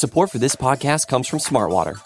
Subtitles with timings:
[0.00, 2.00] Support for this podcast comes from Smartwater.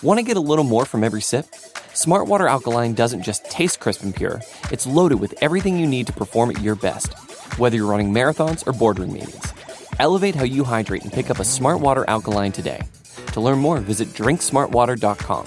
[0.00, 1.46] Want to get a little more from every sip?
[1.92, 4.40] Smartwater Alkaline doesn't just taste crisp and pure,
[4.70, 7.14] it's loaded with everything you need to perform at your best,
[7.58, 9.52] whether you're running marathons or boardroom meetings.
[9.98, 12.80] Elevate how you hydrate and pick up a Smartwater Alkaline today.
[13.32, 15.46] To learn more, visit drinksmartwater.com.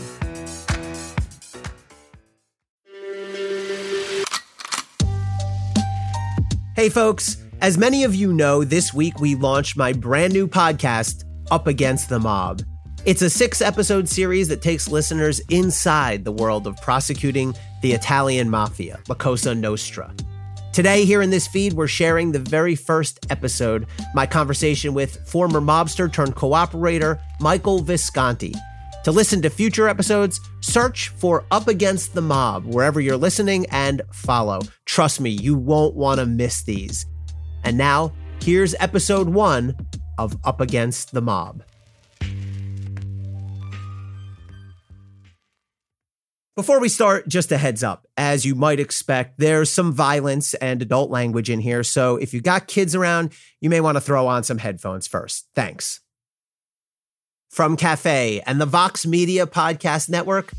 [6.76, 7.38] Hey, folks.
[7.62, 12.10] As many of you know, this week we launched my brand new podcast, Up Against
[12.10, 12.62] the Mob.
[13.06, 18.50] It's a six episode series that takes listeners inside the world of prosecuting the Italian
[18.50, 20.14] mafia, La Cosa Nostra.
[20.74, 25.62] Today, here in this feed, we're sharing the very first episode, my conversation with former
[25.62, 28.54] mobster turned cooperator Michael Visconti.
[29.04, 34.02] To listen to future episodes, search for Up Against the Mob wherever you're listening and
[34.12, 34.62] follow.
[34.86, 37.06] Trust me, you won't want to miss these.
[37.64, 39.76] And now, here's episode one
[40.18, 41.64] of Up Against the Mob.
[46.56, 48.08] Before we start, just a heads up.
[48.16, 51.84] As you might expect, there's some violence and adult language in here.
[51.84, 55.50] So if you got kids around, you may want to throw on some headphones first.
[55.54, 56.00] Thanks.
[57.50, 60.54] From Cafe and the Vox Media Podcast Network,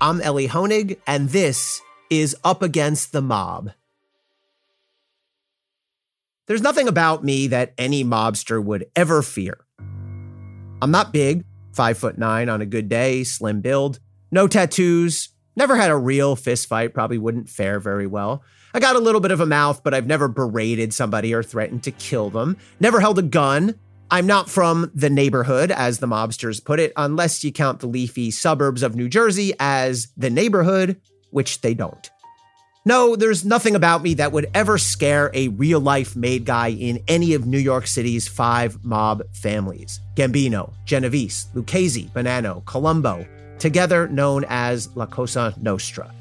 [0.00, 3.72] I'm Elie Honig, and this is Up Against the Mob.
[6.46, 9.64] There's nothing about me that any mobster would ever fear.
[10.82, 13.98] I'm not big, five foot nine on a good day, slim build.
[14.30, 15.30] No tattoos.
[15.56, 16.92] Never had a real fist fight.
[16.92, 18.42] Probably wouldn't fare very well.
[18.74, 21.84] I got a little bit of a mouth, but I've never berated somebody or threatened
[21.84, 22.58] to kill them.
[22.80, 23.78] Never held a gun.
[24.10, 28.30] I'm not from the neighborhood, as the mobsters put it, unless you count the leafy
[28.30, 31.00] suburbs of New Jersey as the neighborhood,
[31.30, 32.10] which they don't.
[32.86, 37.02] No, there's nothing about me that would ever scare a real life made guy in
[37.08, 43.26] any of New York City's five mob families Gambino, Genovese, Lucchese, Bonanno, Colombo,
[43.58, 46.12] together known as La Cosa Nostra.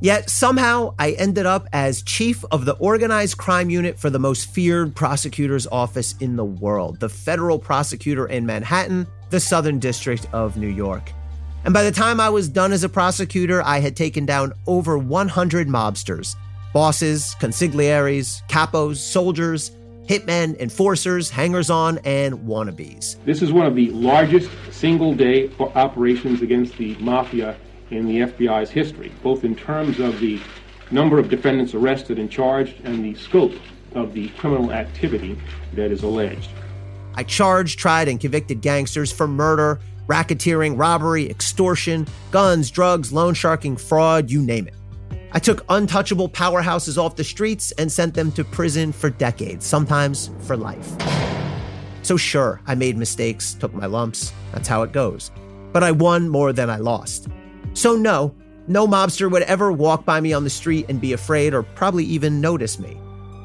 [0.00, 4.48] Yet somehow I ended up as chief of the organized crime unit for the most
[4.54, 10.56] feared prosecutor's office in the world, the federal prosecutor in Manhattan, the Southern District of
[10.56, 11.10] New York.
[11.64, 14.98] And by the time I was done as a prosecutor, I had taken down over
[14.98, 16.36] 100 mobsters
[16.74, 19.70] bosses, consiglieres, capos, soldiers,
[20.08, 23.16] hitmen, enforcers, hangers on, and wannabes.
[23.24, 27.56] This is one of the largest single day operations against the mafia
[27.90, 30.40] in the FBI's history, both in terms of the
[30.90, 33.54] number of defendants arrested and charged and the scope
[33.94, 35.38] of the criminal activity
[35.74, 36.50] that is alleged.
[37.14, 43.76] I charged, tried, and convicted gangsters for murder, racketeering, robbery, extortion, guns, drugs, loan sharking,
[43.76, 44.74] fraud, you name it.
[45.32, 50.30] I took untouchable powerhouses off the streets and sent them to prison for decades, sometimes
[50.40, 50.92] for life.
[52.02, 54.32] So, sure, I made mistakes, took my lumps.
[54.52, 55.30] That's how it goes.
[55.72, 57.28] But I won more than I lost.
[57.72, 58.34] So, no,
[58.68, 62.04] no mobster would ever walk by me on the street and be afraid or probably
[62.04, 62.96] even notice me.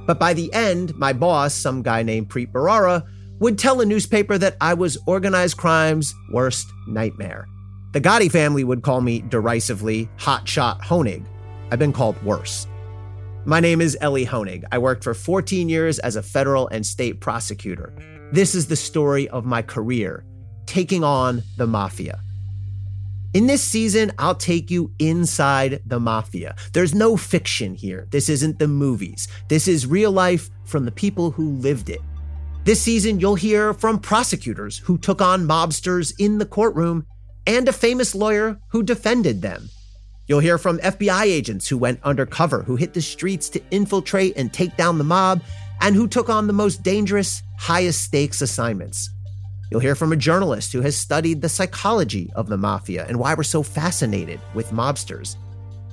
[0.05, 3.05] But by the end, my boss, some guy named Preet Bharara,
[3.39, 7.47] would tell a newspaper that I was organized crime's worst nightmare.
[7.93, 11.25] The Gotti family would call me derisively Hotshot Honig,
[11.71, 12.67] I've been called worse.
[13.45, 14.63] My name is Elie Honig.
[14.71, 17.93] I worked for 14 years as a federal and state prosecutor.
[18.31, 20.25] This is the story of my career,
[20.65, 22.19] taking on the mafia.
[23.33, 26.55] In this season, I'll take you inside the mafia.
[26.73, 28.07] There's no fiction here.
[28.09, 29.27] This isn't the movies.
[29.47, 32.01] This is real life from the people who lived it.
[32.65, 37.05] This season, you'll hear from prosecutors who took on mobsters in the courtroom
[37.47, 39.69] and a famous lawyer who defended them.
[40.27, 44.53] You'll hear from FBI agents who went undercover, who hit the streets to infiltrate and
[44.53, 45.41] take down the mob,
[45.81, 49.09] and who took on the most dangerous, highest stakes assignments.
[49.71, 53.33] You'll hear from a journalist who has studied the psychology of the mafia and why
[53.33, 55.37] we're so fascinated with mobsters.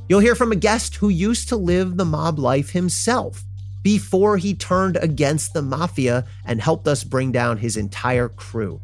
[0.08, 3.44] You'll hear from a guest who used to live the mob life himself
[3.86, 8.80] before he turned against the mafia and helped us bring down his entire crew.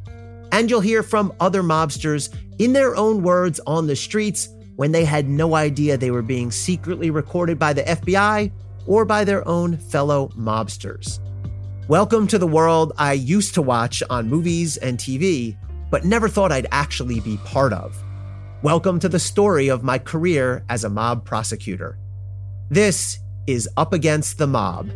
[0.53, 5.05] And you'll hear from other mobsters in their own words on the streets when they
[5.05, 8.53] had no idea they were being secretly recorded by the FBI
[8.87, 11.19] or by their own fellow mobsters.
[11.89, 15.57] Welcome to the world I used to watch on movies and TV,
[15.91, 18.01] but never thought I'd actually be part of.
[18.63, 21.99] Welcome to the story of my career as a mob prosecutor.
[22.71, 24.91] This is Up Against the Mob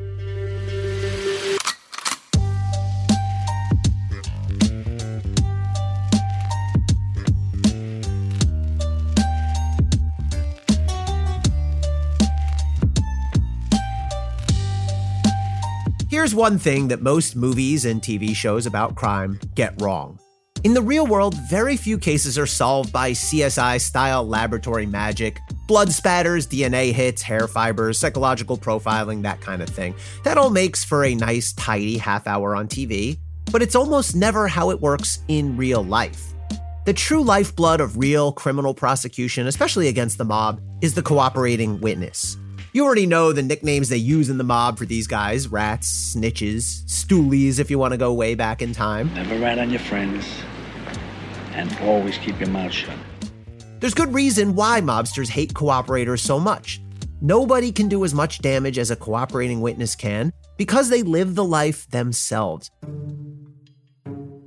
[16.08, 20.18] Here's one thing that most movies and TV shows about crime get wrong.
[20.64, 25.92] In the real world, very few cases are solved by CSI style laboratory magic, blood
[25.92, 29.94] spatters, DNA hits, hair fibers, psychological profiling, that kind of thing.
[30.24, 33.18] That all makes for a nice, tidy half hour on TV,
[33.50, 36.32] but it's almost never how it works in real life.
[36.84, 42.36] The true lifeblood of real criminal prosecution, especially against the mob, is the cooperating witness.
[42.72, 46.84] You already know the nicknames they use in the mob for these guys rats, snitches,
[46.84, 49.12] stoolies, if you want to go way back in time.
[49.14, 50.26] Never rat on your friends,
[51.52, 52.96] and always keep your mouth shut.
[53.86, 56.80] There's good reason why mobsters hate cooperators so much.
[57.20, 61.44] Nobody can do as much damage as a cooperating witness can because they live the
[61.44, 62.68] life themselves.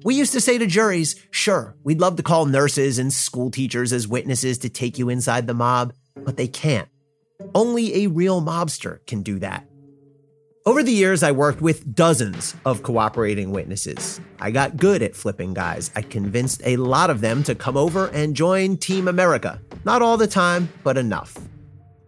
[0.03, 3.93] We used to say to juries, sure, we'd love to call nurses and school teachers
[3.93, 6.89] as witnesses to take you inside the mob, but they can't.
[7.55, 9.68] Only a real mobster can do that.
[10.69, 14.21] Over the years, I worked with dozens of cooperating witnesses.
[14.39, 15.89] I got good at flipping guys.
[15.95, 19.59] I convinced a lot of them to come over and join Team America.
[19.83, 21.35] Not all the time, but enough.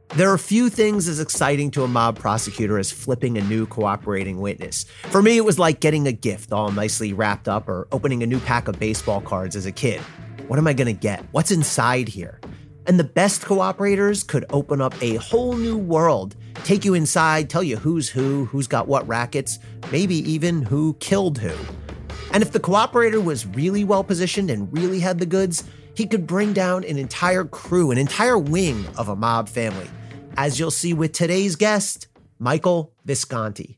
[0.10, 4.40] There are few things as exciting to a mob prosecutor as flipping a new cooperating
[4.40, 4.84] witness.
[5.10, 8.28] For me, it was like getting a gift all nicely wrapped up or opening a
[8.28, 10.02] new pack of baseball cards as a kid.
[10.46, 11.26] What am I going to get?
[11.32, 12.40] What's inside here?
[12.86, 17.64] And the best cooperators could open up a whole new world, take you inside, tell
[17.64, 19.60] you who's who, who's got what rackets,
[19.92, 21.54] maybe even who killed who.
[22.34, 25.64] And if the cooperator was really well positioned and really had the goods,
[25.96, 29.90] he could bring down an entire crew, an entire wing of a mob family,
[30.38, 32.08] as you'll see with today's guest,
[32.40, 33.78] Michael Visconti.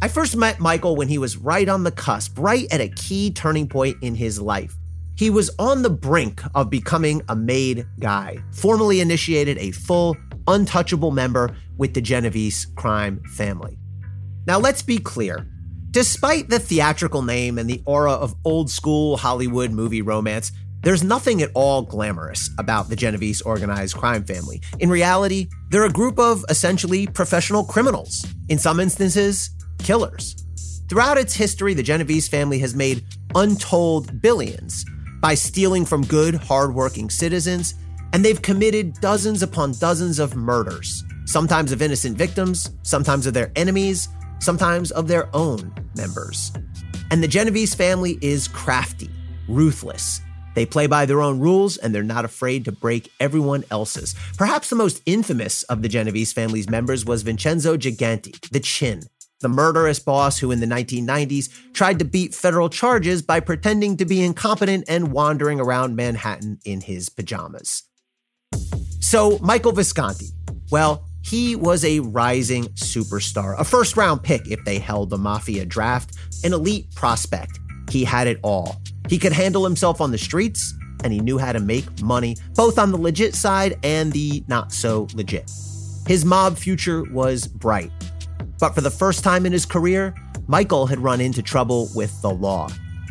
[0.00, 3.30] I first met Michael when he was right on the cusp, right at a key
[3.30, 4.74] turning point in his life.
[5.14, 10.16] He was on the brink of becoming a made guy, formally initiated a full,
[10.52, 13.76] untouchable member with the Genovese crime family.
[14.46, 15.46] Now, let's be clear.
[15.90, 20.52] Despite the theatrical name and the aura of old school Hollywood movie romance,
[20.82, 24.60] there's nothing at all glamorous about the Genovese organized crime family.
[24.80, 30.34] In reality, they're a group of essentially professional criminals, in some instances, killers.
[30.88, 33.04] Throughout its history, the Genovese family has made
[33.34, 34.84] untold billions,
[35.20, 37.74] by stealing from good, hardworking citizens,
[38.12, 43.50] and they've committed dozens upon dozens of murders, sometimes of innocent victims, sometimes of their
[43.56, 44.08] enemies,
[44.40, 46.52] sometimes of their own members.
[47.10, 49.10] And the Genovese family is crafty,
[49.48, 50.20] ruthless.
[50.54, 54.14] They play by their own rules and they're not afraid to break everyone else's.
[54.36, 59.02] Perhaps the most infamous of the Genovese family's members was Vincenzo Gigante, the Chin,
[59.40, 64.04] the murderous boss who in the 1990s tried to beat federal charges by pretending to
[64.04, 67.84] be incompetent and wandering around Manhattan in his pajamas.
[69.02, 70.28] So, Michael Visconti,
[70.70, 75.66] well, he was a rising superstar, a first round pick if they held the Mafia
[75.66, 77.58] draft, an elite prospect.
[77.90, 78.80] He had it all.
[79.08, 80.72] He could handle himself on the streets,
[81.02, 84.72] and he knew how to make money, both on the legit side and the not
[84.72, 85.50] so legit.
[86.06, 87.90] His mob future was bright.
[88.60, 90.14] But for the first time in his career,
[90.46, 92.68] Michael had run into trouble with the law.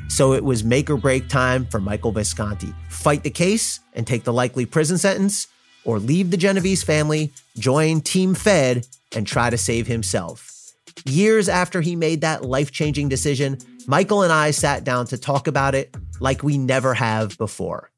[0.07, 2.73] So it was make or break time for Michael Visconti.
[2.89, 5.47] Fight the case and take the likely prison sentence,
[5.85, 10.47] or leave the Genovese family, join Team Fed, and try to save himself.
[11.05, 13.57] Years after he made that life changing decision,
[13.87, 17.89] Michael and I sat down to talk about it like we never have before.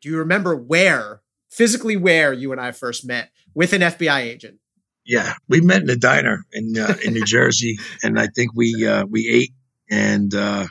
[0.00, 4.58] Do you remember where physically where you and I first met with an FBI agent.
[5.04, 8.86] Yeah, we met in a diner in uh, in New Jersey, and I think we
[8.86, 9.52] uh, we ate,
[9.90, 10.66] and uh,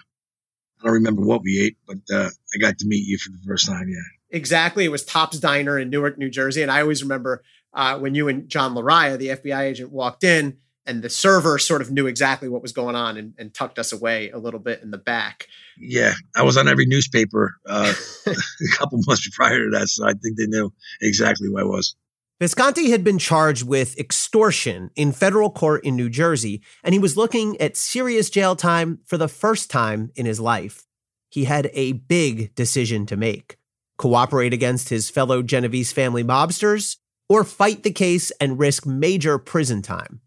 [0.81, 3.39] I don't remember what we ate, but uh, I got to meet you for the
[3.45, 3.87] first time.
[3.87, 4.85] Yeah, exactly.
[4.85, 8.27] It was Tops Diner in Newark, New Jersey, and I always remember uh, when you
[8.27, 12.49] and John Lariah, the FBI agent, walked in, and the server sort of knew exactly
[12.49, 15.47] what was going on and, and tucked us away a little bit in the back.
[15.77, 17.93] Yeah, I was on every newspaper uh,
[18.25, 21.95] a couple months prior to that, so I think they knew exactly who I was.
[22.41, 27.15] Visconti had been charged with extortion in federal court in New Jersey, and he was
[27.15, 30.87] looking at serious jail time for the first time in his life.
[31.29, 33.59] He had a big decision to make
[33.99, 36.97] cooperate against his fellow Genovese family mobsters,
[37.29, 40.19] or fight the case and risk major prison time.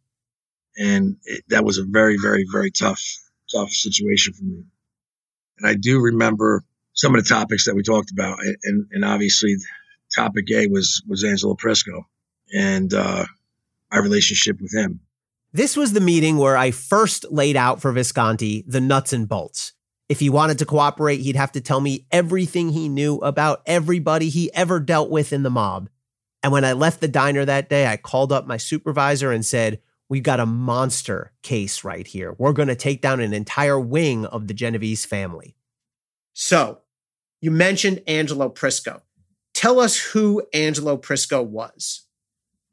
[0.76, 3.02] And it, that was a very, very, very tough,
[3.52, 4.62] tough situation for me.
[5.58, 9.56] And I do remember some of the topics that we talked about, and, and obviously
[10.14, 12.04] topic A was was Angelo Prisco
[12.52, 13.24] and uh,
[13.90, 15.00] my relationship with him.
[15.52, 19.72] This was the meeting where I first laid out for Visconti the nuts and bolts.
[20.08, 24.28] If he wanted to cooperate, he'd have to tell me everything he knew about everybody
[24.28, 25.88] he ever dealt with in the mob.
[26.42, 29.80] And when I left the diner that day, I called up my supervisor and said,
[30.10, 32.34] We've got a monster case right here.
[32.36, 35.56] We're going to take down an entire wing of the Genovese family.
[36.34, 36.80] So,
[37.40, 39.00] you mentioned Angelo Prisco.
[39.64, 42.02] Tell us who Angelo Prisco was.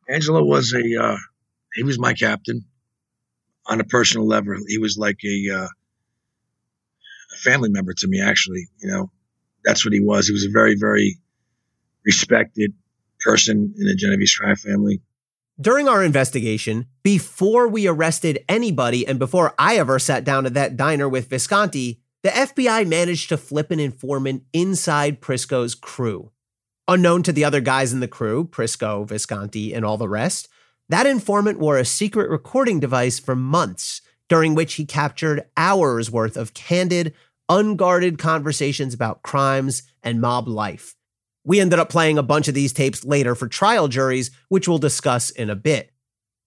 [0.09, 1.15] Angelo was a, uh,
[1.73, 2.65] he was my captain
[3.65, 4.57] on a personal level.
[4.67, 5.67] He was like a, uh,
[7.33, 8.67] a family member to me, actually.
[8.81, 9.11] You know,
[9.63, 10.27] that's what he was.
[10.27, 11.17] He was a very, very
[12.03, 12.73] respected
[13.21, 15.01] person in the Genovese crime family.
[15.61, 20.75] During our investigation, before we arrested anybody and before I ever sat down at that
[20.75, 26.33] diner with Visconti, the FBI managed to flip an informant inside Prisco's crew.
[26.91, 30.49] Unknown to the other guys in the crew, Prisco, Visconti, and all the rest,
[30.89, 36.35] that informant wore a secret recording device for months, during which he captured hours worth
[36.35, 37.13] of candid,
[37.47, 40.97] unguarded conversations about crimes and mob life.
[41.45, 44.77] We ended up playing a bunch of these tapes later for trial juries, which we'll
[44.77, 45.93] discuss in a bit.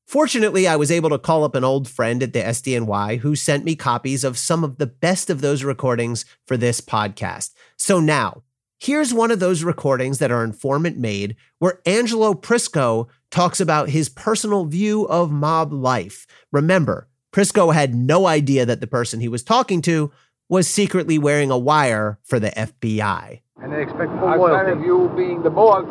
[0.06, 3.64] Fortunately, I was able to call up an old friend at the SDNY who sent
[3.64, 7.54] me copies of some of the best of those recordings for this podcast.
[7.78, 8.42] So now,
[8.78, 14.08] here's one of those recordings that our informant made where Angelo Prisco talks about his
[14.08, 16.26] personal view of mob life.
[16.52, 20.12] Remember, Prisco had no idea that the person he was talking to
[20.48, 23.40] was secretly wearing a wire for the FBI.
[23.62, 25.86] And they expect full Outside of you being the boss,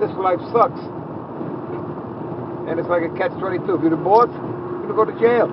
[0.00, 0.80] this life sucks.
[2.68, 3.76] And it's like a catch-22.
[3.76, 5.48] If you're the boss, you're going to go to jail.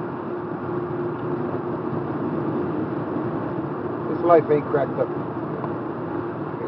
[4.09, 5.30] This life ain't cracked up.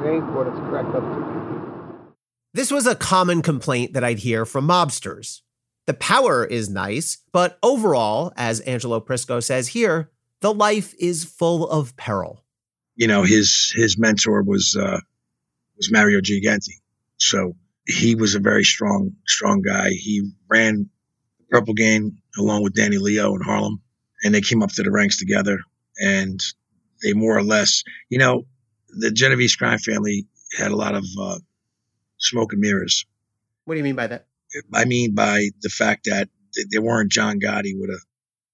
[0.03, 1.63] It ain't what it's cracked up to be.
[2.53, 5.41] This was a common complaint that I'd hear from mobsters.
[5.85, 11.69] The power is nice, but overall, as Angelo Prisco says here, the life is full
[11.69, 12.43] of peril.
[12.95, 14.99] You know, his his mentor was uh,
[15.77, 16.81] was Mario Gigante,
[17.17, 17.55] so
[17.87, 19.89] he was a very strong strong guy.
[19.89, 20.89] He ran
[21.39, 23.81] the Purple Gang along with Danny Leo in Harlem,
[24.23, 25.59] and they came up to the ranks together,
[25.97, 26.41] and
[27.01, 28.45] they more or less, you know,
[28.95, 30.25] the Genovese crime family
[30.57, 31.39] had a lot of uh,
[32.17, 33.05] smoke and mirrors.
[33.65, 34.27] What do you mean by that?
[34.73, 36.29] I mean by the fact that
[36.71, 37.99] they weren't John Gotti with a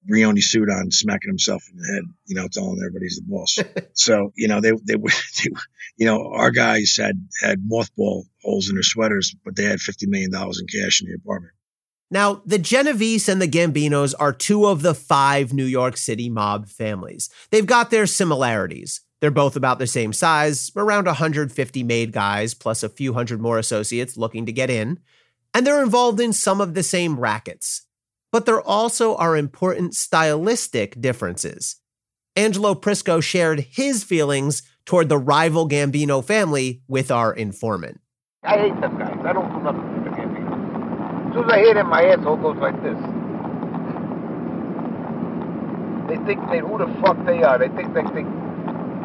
[0.09, 3.59] Brioni suit on, smacking himself in the head, you know, telling everybody he's the boss.
[3.93, 5.09] so, you know, they, they, were,
[5.43, 5.49] they,
[5.97, 10.07] you know, our guys had, had mothball holes in their sweaters, but they had $50
[10.07, 11.53] million in cash in the apartment.
[12.11, 16.67] Now, the Genovese and the Gambinos are two of the five New York City mob
[16.67, 17.29] families.
[17.51, 19.01] They've got their similarities.
[19.21, 23.57] They're both about the same size, around 150 made guys, plus a few hundred more
[23.57, 24.99] associates looking to get in.
[25.53, 27.85] And they're involved in some of the same rackets
[28.31, 31.77] but there also are important stylistic differences.
[32.35, 37.99] Angelo Prisco shared his feelings toward the rival Gambino family with our informant.
[38.43, 39.17] I hate them guys.
[39.25, 41.27] I don't do nothing with the Gambino.
[41.27, 42.97] As soon as I hear them, my asshole goes like this.
[46.07, 47.59] They think they who the fuck they are.
[47.59, 48.27] They think they think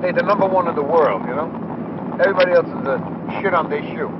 [0.04, 2.18] they're the number one in the world, you know?
[2.20, 4.12] Everybody else is a shit on their shoe.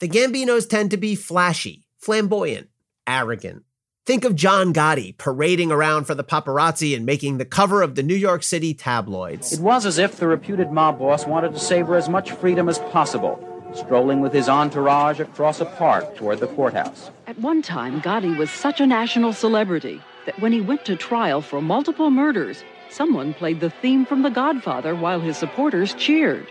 [0.00, 2.68] The Gambinos tend to be flashy, flamboyant,
[3.06, 3.64] arrogant,
[4.10, 8.02] Think of John Gotti parading around for the paparazzi and making the cover of the
[8.02, 9.52] New York City tabloids.
[9.52, 12.80] It was as if the reputed mob boss wanted to savor as much freedom as
[12.90, 13.38] possible,
[13.72, 17.12] strolling with his entourage across a park toward the courthouse.
[17.28, 21.40] At one time, Gotti was such a national celebrity that when he went to trial
[21.40, 26.46] for multiple murders, someone played the theme from The Godfather while his supporters cheered.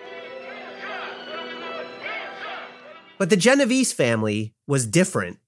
[3.18, 5.40] But the Genovese family was different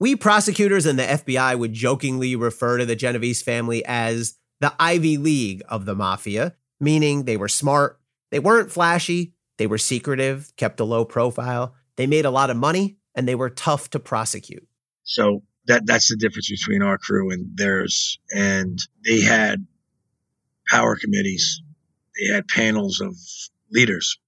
[0.00, 5.16] we prosecutors and the FBI would jokingly refer to the Genovese family as the Ivy
[5.16, 8.00] League of the mafia, meaning they were smart,
[8.30, 12.56] they weren't flashy, they were secretive, kept a low profile, they made a lot of
[12.56, 14.66] money, and they were tough to prosecute.
[15.04, 18.18] So that that's the difference between our crew and theirs.
[18.34, 19.66] And they had
[20.68, 21.62] power committees,
[22.16, 23.16] they had panels of
[23.70, 24.18] leaders.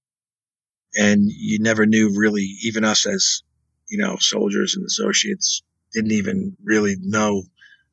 [0.95, 3.43] And you never knew really, even us as
[3.89, 5.63] you know, soldiers and associates
[5.93, 7.43] didn't even really know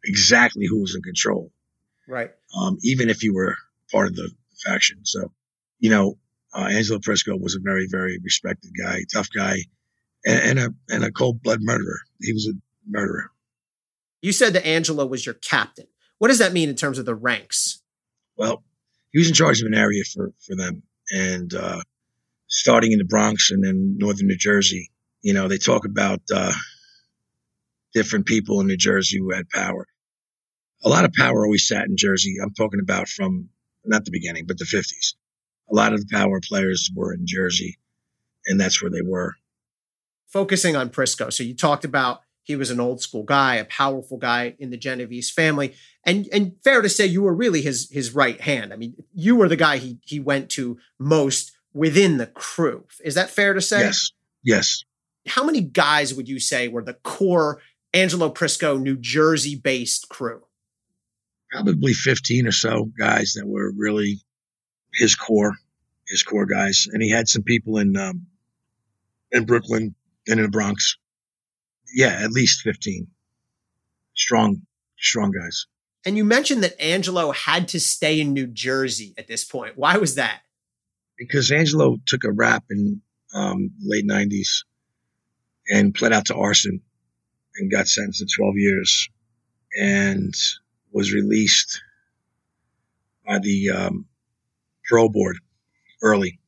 [0.04, 1.50] exactly who was in control.
[2.06, 2.30] Right.
[2.58, 3.56] Um, even if you were
[3.90, 4.30] part of the
[4.64, 5.00] faction.
[5.04, 5.32] So,
[5.78, 6.18] you know,
[6.52, 9.56] uh, Angelo Prisco was a very, very respected guy, tough guy,
[10.24, 11.98] and, and a and a cold blood murderer.
[12.20, 12.52] He was a
[12.88, 13.30] murderer.
[14.22, 15.86] You said that Angelo was your captain.
[16.18, 17.82] What does that mean in terms of the ranks?
[18.36, 18.62] Well,
[19.12, 21.80] he was in charge of an area for for them, and uh,
[22.48, 24.90] starting in the Bronx and then northern New Jersey,
[25.22, 26.52] you know, they talk about uh,
[27.92, 29.86] different people in New Jersey who had power.
[30.84, 32.36] A lot of power always sat in Jersey.
[32.42, 33.48] I'm talking about from
[33.84, 35.14] not the beginning, but the 50s.
[35.70, 37.78] A lot of the power players were in Jersey,
[38.46, 39.34] and that's where they were.
[40.26, 41.32] focusing on Prisco.
[41.32, 44.76] So you talked about he was an old school guy, a powerful guy in the
[44.76, 45.74] Genovese family.
[46.04, 48.72] And and fair to say you were really his his right hand.
[48.72, 52.86] I mean, you were the guy he he went to most within the crew.
[53.02, 53.80] Is that fair to say?
[53.80, 54.10] Yes.
[54.42, 54.84] Yes.
[55.26, 57.60] How many guys would you say were the core
[57.94, 60.42] Angelo Prisco New Jersey based crew?
[61.50, 64.20] Probably 15 or so guys that were really
[64.92, 65.54] his core,
[66.08, 66.86] his core guys.
[66.92, 68.26] And he had some people in um,
[69.32, 69.94] in Brooklyn
[70.26, 70.98] and in the Bronx.
[71.94, 73.06] Yeah, at least 15.
[74.14, 74.62] Strong,
[74.98, 75.66] strong guys.
[76.04, 79.78] And you mentioned that Angelo had to stay in New Jersey at this point.
[79.78, 80.40] Why was that?
[81.16, 83.00] Because Angelo took a rap in
[83.32, 84.64] um, late 90s
[85.70, 86.80] and pled out to arson
[87.56, 89.08] and got sentenced to 12 years
[89.80, 90.34] and
[90.92, 91.82] was released
[93.26, 94.06] by the um,
[94.88, 95.38] parole board
[96.02, 96.38] early.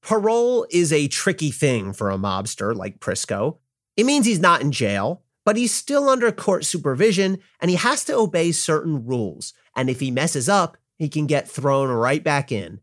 [0.00, 3.58] Parole is a tricky thing for a mobster like Prisco.
[3.96, 8.04] It means he's not in jail, but he's still under court supervision and he has
[8.04, 9.52] to obey certain rules.
[9.76, 12.80] And if he messes up, he can get thrown right back in.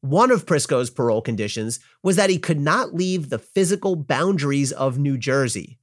[0.00, 4.98] One of Prisco's parole conditions was that he could not leave the physical boundaries of
[4.98, 5.78] New Jersey.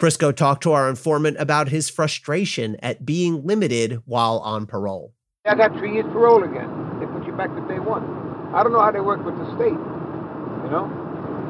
[0.00, 5.14] Prisco talked to our informant about his frustration at being limited while on parole.
[5.46, 6.98] I got three years parole again.
[6.98, 8.02] They put you back to day one.
[8.52, 11.01] I don't know how they work with the state, you know?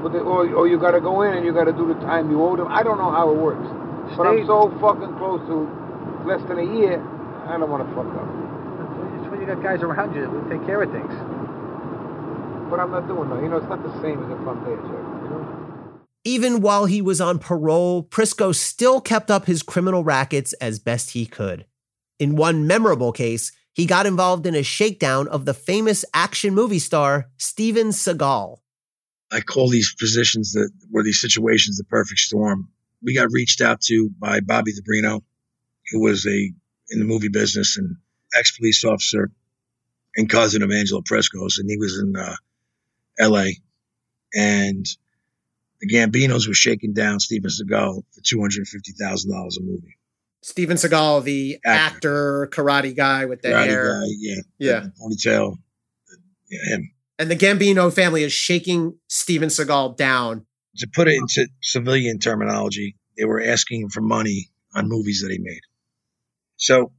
[0.02, 1.98] But they, or, or you got to go in and you got to do the
[2.00, 2.68] time you owe them.
[2.68, 3.64] I don't know how it works.
[4.08, 4.16] State.
[4.18, 5.70] But I'm so fucking close to
[6.26, 6.98] less than a year,
[7.46, 8.28] I don't want to fuck up.
[9.18, 11.12] It's when you got guys around you who take care of things.
[12.70, 13.42] But I'm not doing that.
[13.42, 14.90] You know, it's not the same as if I'm there, Jeff.
[14.90, 15.62] You know?
[16.24, 21.10] Even while he was on parole, Prisco still kept up his criminal rackets as best
[21.10, 21.66] he could.
[22.18, 26.78] In one memorable case, he got involved in a shakedown of the famous action movie
[26.78, 28.61] star Steven Seagal.
[29.32, 32.68] I call these positions that were these situations the perfect storm.
[33.02, 35.22] We got reached out to by Bobby DeBrino,
[35.90, 36.52] who was a
[36.90, 37.96] in the movie business and
[38.36, 39.30] ex police officer
[40.16, 42.36] and cousin of Angelo Prisco's, and he was in uh,
[43.18, 43.56] L.A.
[44.34, 44.86] And
[45.80, 49.96] the Gambinos were shaking down Steven Seagal for two hundred fifty thousand dollars a movie.
[50.42, 55.56] Steven Seagal, the actor, actor karate guy with the karate hair, guy, yeah, yeah, ponytail,
[56.50, 56.91] yeah, him.
[57.22, 60.44] And the Gambino family is shaking Steven Seagal down.
[60.78, 65.38] To put it into civilian terminology, they were asking for money on movies that he
[65.38, 65.60] made.
[66.56, 66.90] So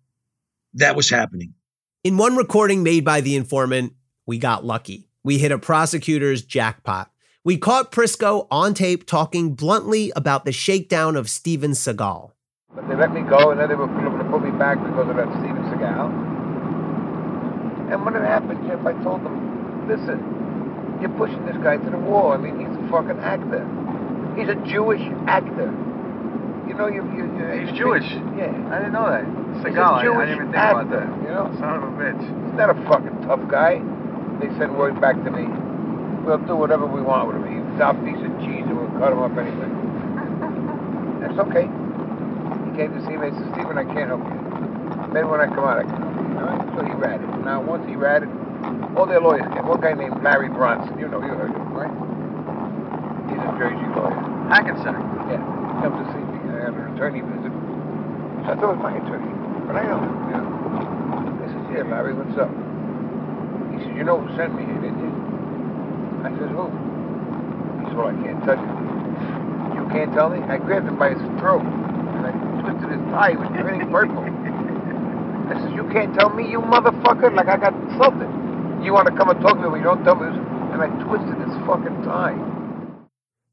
[0.75, 1.55] that was happening.
[2.05, 5.09] In one recording made by the informant, we got lucky.
[5.25, 7.11] We hit a prosecutor's jackpot.
[7.43, 12.31] We caught Prisco on tape talking bluntly about the shakedown of Steven Seagal.
[12.73, 15.09] But they let me go, and then they were going to put me back because
[15.09, 16.31] of that Steven Seagal.
[17.91, 19.42] And when it happened, Jeff, I told them,
[19.87, 22.31] listen, you're pushing this guy to the wall.
[22.31, 23.63] I mean, he's a fucking actor.
[24.37, 25.71] He's a Jewish actor.
[26.67, 28.07] You know, you, you, you he's Jewish.
[28.39, 29.25] Yeah, I didn't know that.
[29.61, 31.07] Seagal, I, I, didn't even think actor, about that.
[31.21, 32.23] You know, son of a bitch.
[32.23, 33.83] He's not a fucking tough guy.
[34.39, 35.45] They sent word back to me
[36.23, 37.71] we'll do whatever we want with him.
[37.71, 39.67] He's our piece of cheese and we'll cut him up anyway.
[41.19, 41.67] That's okay.
[41.67, 44.39] He came to see me and said, Steven, I can't help you.
[45.13, 46.31] Then when I come out, I can help you.
[46.39, 46.63] All right?
[46.73, 47.27] So he ratted.
[47.43, 48.31] Now, once he ratted,
[48.95, 49.67] all their lawyers came.
[49.67, 50.97] One guy named Larry Bronson.
[50.99, 51.91] You know, you heard him, right?
[53.27, 54.15] He's a Jersey lawyer.
[54.47, 54.95] Hackensack.
[55.27, 55.41] Yeah.
[55.41, 56.39] He comes to see me.
[56.53, 57.51] I had an attorney visit.
[57.51, 59.31] So I thought it was my attorney.
[59.67, 60.47] But I know him, you know.
[61.41, 62.51] I said, yeah, Larry, what's up?
[63.73, 65.11] He says, you know who sent me here, didn't you?
[66.23, 66.67] I says, who?
[67.81, 68.75] He said, well, I can't touch it.
[69.75, 70.39] You can't tell me?
[70.47, 73.31] I grabbed him by his throat, and I twisted his tie.
[73.31, 74.23] He was turning purple.
[75.51, 77.33] I says, you can't tell me, you motherfucker?
[77.33, 78.42] Like I got insulted.
[78.83, 80.27] You want to come and talk to me, but you don't tell me.
[80.27, 82.37] And I twisted his fucking tie.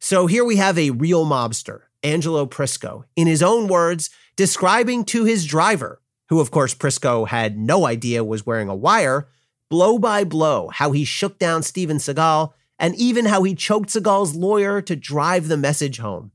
[0.00, 5.24] So here we have a real mobster, Angelo Prisco, in his own words, describing to
[5.24, 9.28] his driver, who of course Prisco had no idea was wearing a wire,
[9.68, 14.34] blow by blow, how he shook down Steven Seagal and even how he choked Seagal's
[14.34, 16.32] lawyer to drive the message home.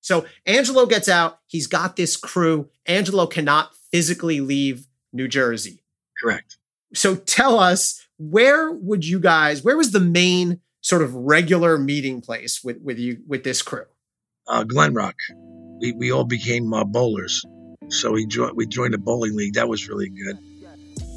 [0.00, 1.38] So Angelo gets out.
[1.46, 2.68] He's got this crew.
[2.86, 5.82] Angelo cannot physically leave New Jersey.
[6.20, 6.56] Correct.
[6.94, 12.20] So tell us, where would you guys, where was the main sort of regular meeting
[12.20, 13.86] place with, with you, with this crew?
[14.46, 15.16] Uh, Glen Rock.
[15.80, 17.42] We, we all became uh, bowlers.
[17.88, 19.54] So we, joined we joined a bowling league.
[19.54, 20.38] That was really good.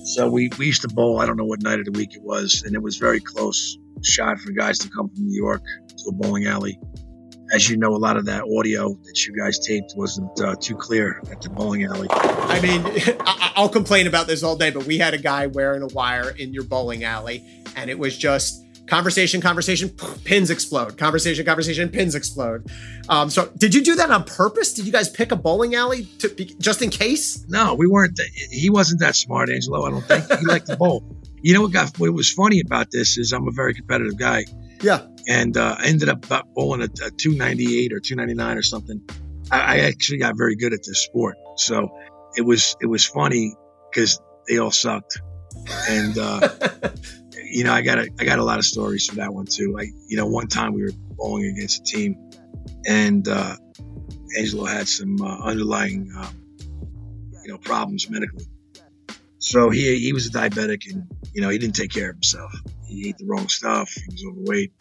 [0.06, 2.22] So we, we used to bowl, I don't know what night of the week it
[2.24, 6.10] was, and it was very close shot for guys to come from New York to
[6.10, 6.80] a bowling alley.
[7.54, 10.76] As you know, a lot of that audio that you guys taped wasn't uh, too
[10.76, 12.08] clear at the bowling alley.
[12.12, 12.84] I mean,
[13.56, 16.54] I'll complain about this all day, but we had a guy wearing a wire in
[16.54, 17.44] your bowling alley,
[17.76, 19.90] and it was just conversation, conversation,
[20.26, 20.98] pins explode.
[20.98, 22.70] Conversation, conversation, pins explode.
[23.08, 24.74] Um, so, did you do that on purpose?
[24.74, 27.46] Did you guys pick a bowling alley to be, just in case?
[27.48, 28.20] No, we weren't.
[28.52, 29.86] He wasn't that smart, Angelo.
[29.86, 31.04] I don't think he liked the bowl.
[31.42, 34.46] You know what got what was funny about this is I'm a very competitive guy.
[34.82, 35.08] Yeah.
[35.28, 39.02] And uh, I ended up bowling a, a 298 or 299 or something.
[39.52, 41.90] I, I actually got very good at this sport, so
[42.36, 43.56] it was it was funny
[43.90, 45.22] because they all sucked,
[45.90, 46.50] and uh,
[47.44, 49.78] you know I got a, I got a lot of stories for that one too.
[49.80, 52.32] I you know one time we were bowling against a team,
[52.86, 53.56] and uh,
[54.38, 56.36] Angelo had some uh, underlying um,
[57.44, 58.46] you know problems medically,
[59.48, 62.54] so he he was a diabetic and you know he didn't take care of himself.
[62.86, 63.92] He ate the wrong stuff.
[63.94, 64.72] He was overweight,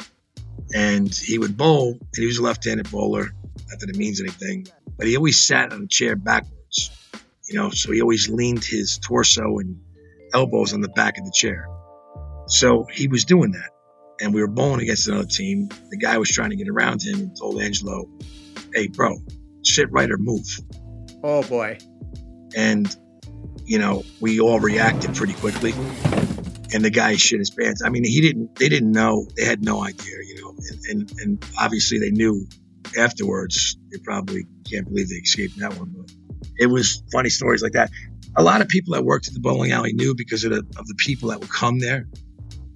[0.74, 3.24] and he would bowl, and he was a left-handed bowler.
[3.68, 6.90] Not that it means anything, but he always sat on a chair backwards.
[7.48, 9.80] You know, so he always leaned his torso and
[10.34, 11.68] elbows on the back of the chair.
[12.48, 13.70] So he was doing that.
[14.20, 15.68] And we were bowling against another team.
[15.90, 18.08] The guy was trying to get around him and told Angelo,
[18.74, 19.16] hey, bro,
[19.62, 20.46] sit right or move.
[21.22, 21.78] Oh, boy.
[22.56, 22.96] And,
[23.66, 25.72] you know, we all reacted pretty quickly.
[26.72, 27.82] And the guy shit his pants.
[27.84, 31.20] I mean, he didn't, they didn't know, they had no idea, you know, and, and,
[31.20, 32.46] and obviously they knew
[32.98, 33.76] afterwards.
[33.90, 36.12] They probably can't believe they escaped that one, but
[36.58, 37.90] it was funny stories like that.
[38.36, 40.86] A lot of people that worked at the bowling alley knew because of the, of
[40.86, 42.06] the people that would come there.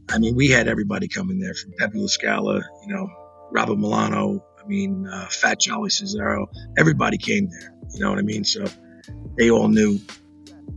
[0.08, 3.08] I mean, we had everybody coming there from Pepe Lascala, you know,
[3.52, 6.46] Robert Milano, I mean, uh, Fat Jolly Cesaro.
[6.78, 7.74] Everybody came there.
[7.92, 8.44] You know what I mean?
[8.44, 8.66] So
[9.36, 9.98] they all knew,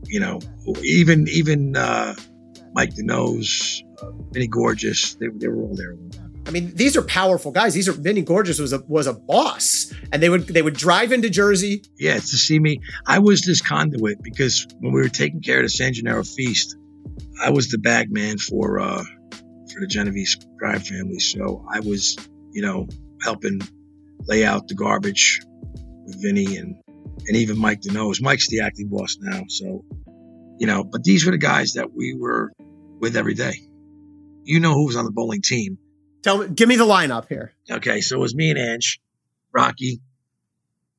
[0.05, 0.39] you know,
[0.83, 2.15] even even uh,
[2.73, 5.95] Mike DeNose, uh, Vinny Gorgeous, they, they were all there.
[6.45, 7.73] I mean, these are powerful guys.
[7.73, 11.11] These are Vinny Gorgeous was a was a boss, and they would they would drive
[11.11, 11.83] into Jersey.
[11.97, 12.81] Yeah, to see me.
[13.07, 16.75] I was this conduit because when we were taking care of the San Gennaro feast,
[17.41, 19.03] I was the bag man for uh,
[19.73, 21.19] for the Genovese crime family.
[21.19, 22.17] So I was,
[22.51, 22.87] you know,
[23.21, 23.61] helping
[24.27, 25.41] lay out the garbage
[26.05, 26.75] with Vinny and
[27.27, 28.21] and even Mike DeNose.
[28.21, 29.83] Mike's the acting boss now, so
[30.59, 30.83] you know.
[30.83, 32.51] But these were the guys that we were
[32.99, 33.53] with every day.
[34.43, 35.77] You know who was on the bowling team
[36.23, 37.51] Tell me, give me the lineup here.
[37.69, 39.01] Okay, so it was me and Ange,
[39.53, 39.99] Rocky,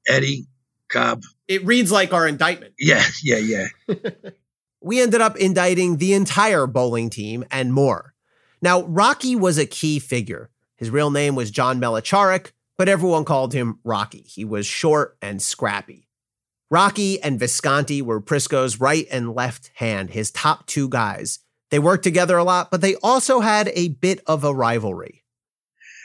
[0.07, 0.47] Eddie,
[0.89, 1.23] Cobb.
[1.49, 2.75] It reads like our indictment.
[2.79, 3.67] Yeah, yeah, yeah.
[4.83, 8.15] we ended up indicting the entire bowling team and more.
[8.61, 10.51] Now, Rocky was a key figure.
[10.77, 14.25] His real name was John Melicharik, but everyone called him Rocky.
[14.27, 16.04] He was short and scrappy.
[16.75, 21.39] Rocky and Visconti were Prisco's right and left hand, his top two guys.
[21.71, 25.23] They worked together a lot, but they also had a bit of a rivalry.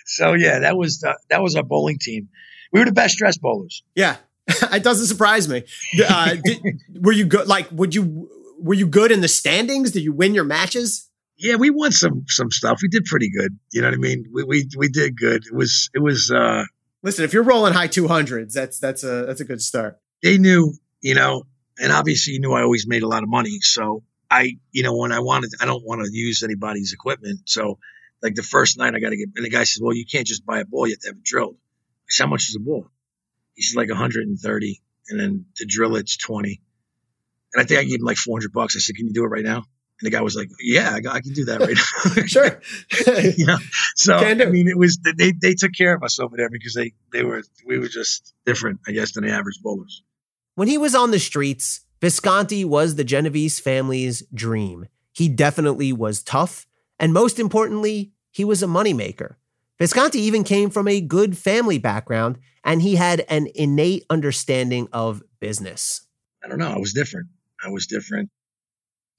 [0.05, 2.29] So yeah, that was the, that was our bowling team.
[2.71, 3.82] We were the best dressed bowlers.
[3.95, 5.63] Yeah, it doesn't surprise me.
[6.08, 6.62] Uh, did,
[7.01, 7.47] were you good?
[7.47, 8.29] Like, would you
[8.60, 9.89] were you good in the standings?
[9.89, 11.10] Did you win your matches?
[11.39, 12.77] Yeah, we won some some stuff.
[12.84, 13.58] We did pretty good.
[13.73, 14.25] You know what I mean?
[14.32, 15.47] We we we did good.
[15.47, 16.29] It was it was.
[16.29, 16.65] uh
[17.01, 19.97] Listen, if you're rolling high two hundreds, that's that's a that's a good start.
[20.21, 21.43] They knew, you know,
[21.79, 23.60] and obviously you knew I always made a lot of money.
[23.62, 27.41] So I, you know, when I wanted, I don't want to use anybody's equipment.
[27.45, 27.79] So,
[28.21, 30.27] like the first night, I got to get, and the guy says, "Well, you can't
[30.27, 32.55] just buy a ball; you have to have it drilled." I said, "How much is
[32.55, 32.89] a ball?"
[33.55, 36.62] He said, "Like 130, and then to drill it's 20."
[37.53, 38.75] And I think I gave him like 400 bucks.
[38.75, 40.97] I said, "Can you do it right now?" And the guy was like, "Yeah, I,
[41.10, 42.62] I can do that right now." sure.
[43.38, 43.58] you know,
[43.95, 46.93] so I mean, it was they they took care of us over there because they
[47.13, 50.03] they were we were just different, I guess, than the average bowlers.
[50.60, 54.88] When he was on the streets, Visconti was the Genovese family's dream.
[55.13, 56.67] He definitely was tough,
[57.00, 59.36] and most importantly, he was a moneymaker.
[59.78, 65.24] Visconti even came from a good family background, and he had an innate understanding of
[65.39, 66.06] business.
[66.43, 66.74] I don't know.
[66.74, 67.30] I was different.
[67.63, 68.30] I was different.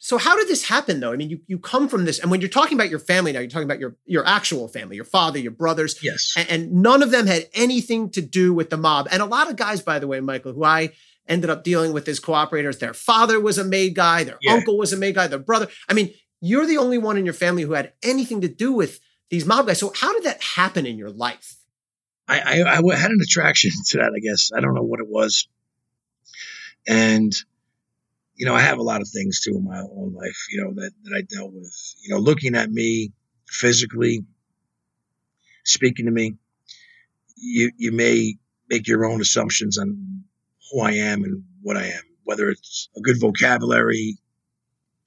[0.03, 1.13] So how did this happen though?
[1.13, 3.41] I mean, you, you come from this, and when you're talking about your family now,
[3.41, 5.99] you're talking about your, your actual family, your father, your brothers.
[6.03, 6.35] Yes.
[6.37, 9.09] And, and none of them had anything to do with the mob.
[9.11, 10.93] And a lot of guys, by the way, Michael, who I
[11.29, 12.79] ended up dealing with his cooperators.
[12.79, 14.53] Their father was a made guy, their yeah.
[14.53, 15.69] uncle was a made guy, their brother.
[15.89, 19.01] I mean, you're the only one in your family who had anything to do with
[19.29, 19.79] these mob guys.
[19.79, 21.57] So how did that happen in your life?
[22.27, 24.51] I, I, I had an attraction to that, I guess.
[24.57, 25.49] I don't know what it was.
[26.87, 27.33] And,
[28.35, 30.73] you know, I have a lot of things too in my own life, you know,
[30.75, 31.95] that, that I dealt with.
[32.03, 33.13] You know, looking at me
[33.47, 34.25] physically,
[35.65, 36.37] speaking to me,
[37.37, 38.37] you, you may
[38.69, 40.25] make your own assumptions on
[40.71, 44.19] who I am and what I am, whether it's a good vocabulary,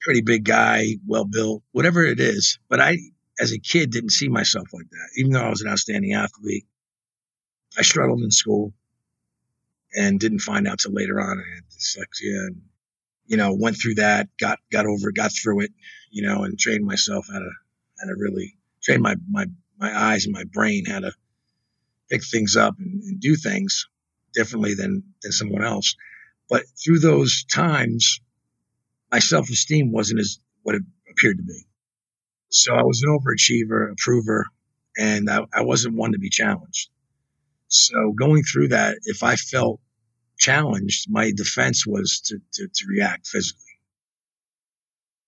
[0.00, 2.58] pretty big guy, well built, whatever it is.
[2.68, 2.98] But I,
[3.40, 5.08] as a kid, didn't see myself like that.
[5.16, 6.66] Even though I was an outstanding athlete,
[7.76, 8.72] I struggled in school
[9.94, 12.62] and didn't find out till later on I had dyslexia and,
[13.26, 15.72] you know, went through that, got, got over got through it,
[16.10, 17.50] you know, and trained myself how to,
[18.00, 19.46] how to really train my my
[19.78, 21.12] my eyes and my brain how to
[22.10, 23.88] pick things up and, and do things
[24.34, 25.94] differently than than someone else.
[26.50, 28.20] But through those times,
[29.10, 31.66] my self esteem wasn't as what it appeared to be.
[32.48, 34.46] So I was an overachiever, a prover,
[34.96, 36.90] and I, I wasn't one to be challenged.
[37.68, 39.80] So going through that, if I felt
[40.38, 43.60] challenged, my defense was to, to, to react physically.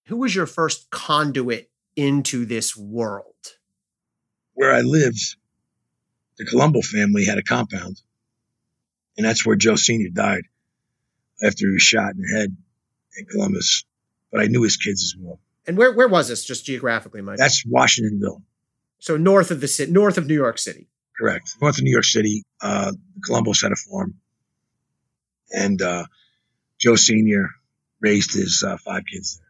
[0.07, 3.35] Who was your first conduit into this world?
[4.55, 5.37] Where I lived,
[6.39, 8.01] the Colombo family had a compound,
[9.17, 10.11] and that's where Joe Sr.
[10.11, 10.43] died
[11.43, 12.57] after he was shot in the head
[13.19, 13.85] in Columbus.
[14.33, 15.39] But I knew his kids as well.
[15.67, 17.39] And where where was this, just geographically, Mike?
[17.39, 18.43] That's Washingtonville.
[18.99, 20.89] So north of the city, north of New York City.
[21.19, 21.57] Correct.
[21.61, 22.93] North of New York City, uh,
[23.25, 24.15] Columbus had a farm,
[25.51, 26.05] and uh,
[26.79, 27.49] Joe Senior
[28.01, 29.47] raised his uh, five kids there.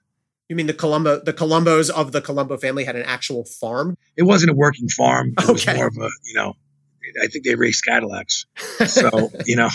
[0.49, 3.99] You mean the Colombo, the Colombos of the Colombo family had an actual farm?
[4.17, 5.35] It wasn't a working farm.
[5.39, 6.55] It was more of a, you know,
[7.23, 8.47] I think they raised Cadillacs.
[8.87, 9.71] So, you know,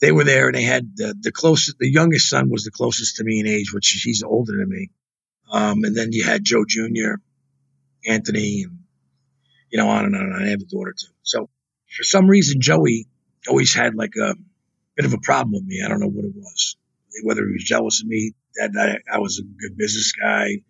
[0.00, 3.16] they were there and they had the, the closest, the youngest son was the closest
[3.16, 4.90] to me in age, which he's older than me.
[5.50, 7.14] Um, and then you had Joe Jr.,
[8.06, 8.78] Anthony, and,
[9.70, 10.22] you know, on and on.
[10.22, 10.44] and.
[10.44, 11.12] I have a daughter too.
[11.22, 11.48] So
[11.96, 13.06] for some reason, Joey
[13.48, 14.34] always had like a
[14.96, 15.82] bit of a problem with me.
[15.84, 16.76] I don't know what it was,
[17.22, 20.62] whether he was jealous of me, that I was a good business guy.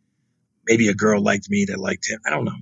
[0.66, 2.20] Maybe a girl liked me that liked him.
[2.26, 2.56] I don't know.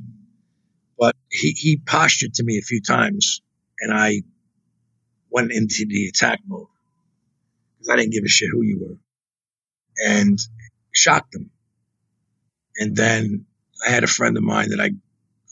[0.98, 3.42] But he, he postured to me a few times
[3.80, 4.22] and I
[5.30, 6.68] went into the attack mode
[7.78, 8.96] because I didn't give a shit who you were
[9.96, 10.38] and
[10.92, 11.50] shocked them.
[12.76, 13.46] And then
[13.86, 14.90] I had a friend of mine that I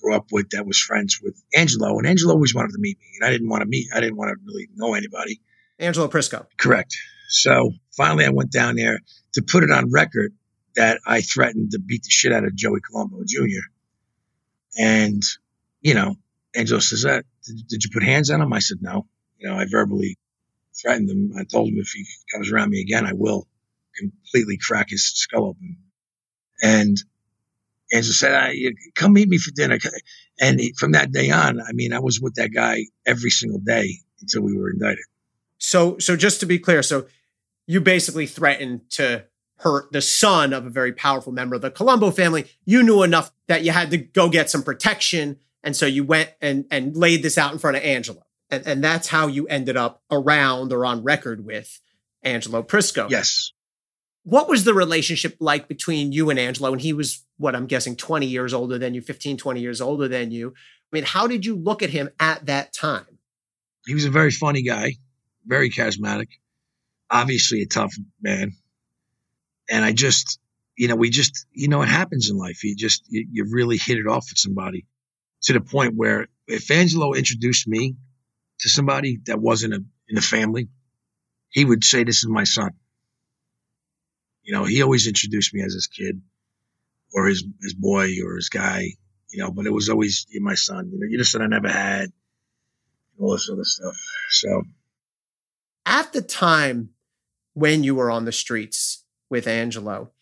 [0.00, 3.06] grew up with that was friends with Angelo, and Angelo always wanted to meet me,
[3.20, 3.88] and I didn't want to meet.
[3.94, 5.40] I didn't want to really know anybody.
[5.78, 6.46] Angelo Prisco.
[6.56, 6.96] Correct.
[7.28, 9.00] So finally, I went down there
[9.34, 10.34] to put it on record
[10.76, 13.66] that I threatened to beat the shit out of Joey Colombo Jr.
[14.78, 15.22] And
[15.80, 16.16] you know,
[16.54, 19.06] Angelo says, that, did, "Did you put hands on him?" I said, "No."
[19.38, 20.18] You know, I verbally
[20.80, 21.32] threatened him.
[21.36, 23.48] I told him if he comes around me again, I will
[23.98, 25.76] completely crack his skull open.
[26.62, 26.96] And
[27.92, 29.78] Angelo said, "Ah, you- "Come meet me for dinner."
[30.40, 33.98] And from that day on, I mean, I was with that guy every single day
[34.20, 35.04] until we were indicted.
[35.58, 37.06] So so just to be clear, so
[37.66, 39.26] you basically threatened to
[39.62, 42.46] hurt the son of a very powerful member of the Colombo family.
[42.64, 46.30] You knew enough that you had to go get some protection, and so you went
[46.40, 49.76] and and laid this out in front of Angelo, and and that's how you ended
[49.76, 51.80] up around or on record with
[52.22, 53.10] Angelo Prisco.
[53.10, 53.52] Yes.
[54.24, 56.70] What was the relationship like between you and Angelo?
[56.70, 60.06] And he was what I'm guessing 20 years older than you, 15, 20 years older
[60.06, 60.54] than you.
[60.92, 63.12] I mean, how did you look at him at that time?
[63.86, 64.94] he was a very funny guy,
[65.44, 66.28] very charismatic,
[67.10, 68.52] obviously a tough man.
[69.72, 70.38] And I just,
[70.76, 72.62] you know, we just, you know, it happens in life.
[72.62, 74.84] You just, you, you really hit it off with somebody
[75.44, 77.96] to the point where if Angelo introduced me
[78.60, 80.68] to somebody that wasn't a, in the family,
[81.48, 82.72] he would say, This is my son.
[84.42, 86.20] You know, he always introduced me as his kid
[87.14, 88.88] or his, his boy or his guy,
[89.30, 90.90] you know, but it was always, You're my son.
[90.92, 92.12] You know, you're the son I never had
[93.18, 93.94] all this other stuff.
[94.28, 94.64] So
[95.86, 96.90] at the time
[97.54, 99.01] when you were on the streets
[99.32, 100.12] with Angelo,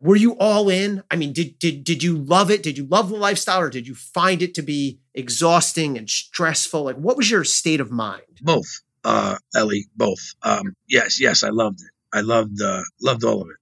[0.00, 1.02] were you all in?
[1.10, 2.62] I mean, did did did you love it?
[2.62, 6.82] Did you love the lifestyle, or did you find it to be exhausting and stressful?
[6.82, 8.22] Like, what was your state of mind?
[8.42, 10.34] both, uh, Elie, both.
[10.42, 11.90] Um, yes, yes, I loved it.
[12.12, 13.56] I loved, uh, loved all of it.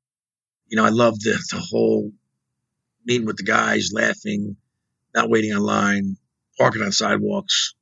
[0.68, 2.10] You know, I loved the, the whole
[3.04, 4.56] meeting with the guys, laughing,
[5.14, 6.16] not waiting on line,
[6.58, 7.74] parking on sidewalks,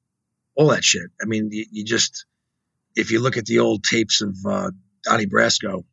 [0.56, 1.10] all that shit.
[1.22, 2.26] I mean, you, you just,
[2.96, 4.70] if you look at the old tapes of, uh,
[5.04, 5.84] Donnie Brasco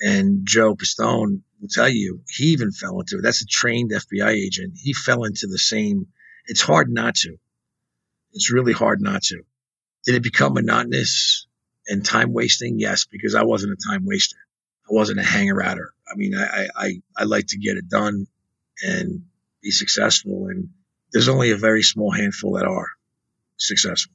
[0.00, 3.22] and Joe Pistone will tell you, he even fell into it.
[3.22, 4.74] That's a trained FBI agent.
[4.76, 6.08] He fell into the same,
[6.46, 7.36] it's hard not to.
[8.32, 9.42] It's really hard not to.
[10.04, 11.46] Did it become monotonous
[11.86, 12.78] and time wasting?
[12.78, 14.36] Yes, because I wasn't a time waster.
[14.90, 15.94] I wasn't a hanger outer.
[16.10, 18.26] I mean, I, I, I like to get it done
[18.82, 19.22] and
[19.62, 20.48] be successful.
[20.48, 20.70] And
[21.12, 22.88] there's only a very small handful that are
[23.56, 24.12] successful.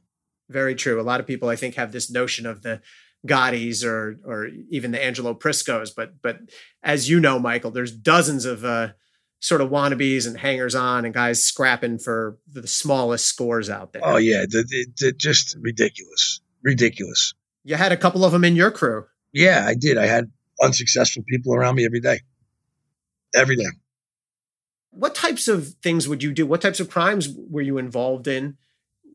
[0.49, 0.99] Very true.
[0.99, 2.81] A lot of people, I think, have this notion of the
[3.27, 6.39] Gottis or or even the Angelo Priscos, but but
[6.83, 8.89] as you know, Michael, there's dozens of uh,
[9.39, 14.01] sort of wannabes and hangers on and guys scrapping for the smallest scores out there.
[14.05, 14.45] Oh yeah,
[15.17, 17.33] just ridiculous, ridiculous.
[17.63, 19.05] You had a couple of them in your crew.
[19.33, 19.97] Yeah, I did.
[19.97, 22.21] I had unsuccessful people around me every day,
[23.35, 23.69] every day.
[24.91, 26.45] What types of things would you do?
[26.45, 28.57] What types of crimes were you involved in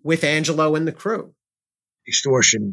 [0.03, 1.35] with Angelo and the crew?
[2.07, 2.73] Extortion,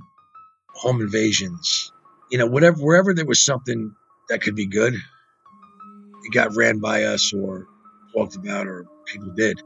[0.76, 1.92] home invasions,
[2.32, 3.94] you know, whatever, wherever there was something
[4.30, 7.68] that could be good, it got ran by us or
[8.14, 9.62] talked about or people did,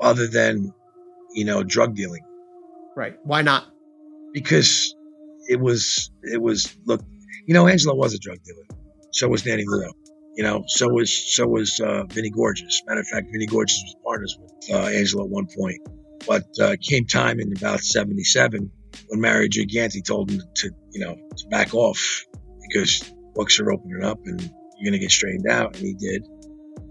[0.00, 0.72] other than
[1.34, 2.24] you know drug dealing.
[2.96, 3.16] Right?
[3.24, 3.66] Why not?
[4.32, 4.94] Because
[5.48, 7.02] it was it was look,
[7.46, 8.64] you know, Angelo was a drug dealer.
[9.10, 9.92] So was Danny Leo.
[10.36, 12.82] You know, so was so was uh, Vinny Gorgeous.
[12.86, 15.78] Matter of fact, Vinny Gorgeous was partners with uh, Angelo at one point.
[16.26, 18.70] But uh, came time in about '77
[19.08, 22.24] when Mario Gigante told him to, you know, to back off
[22.68, 26.26] because books are opening up and you're going to get straightened out, and he did.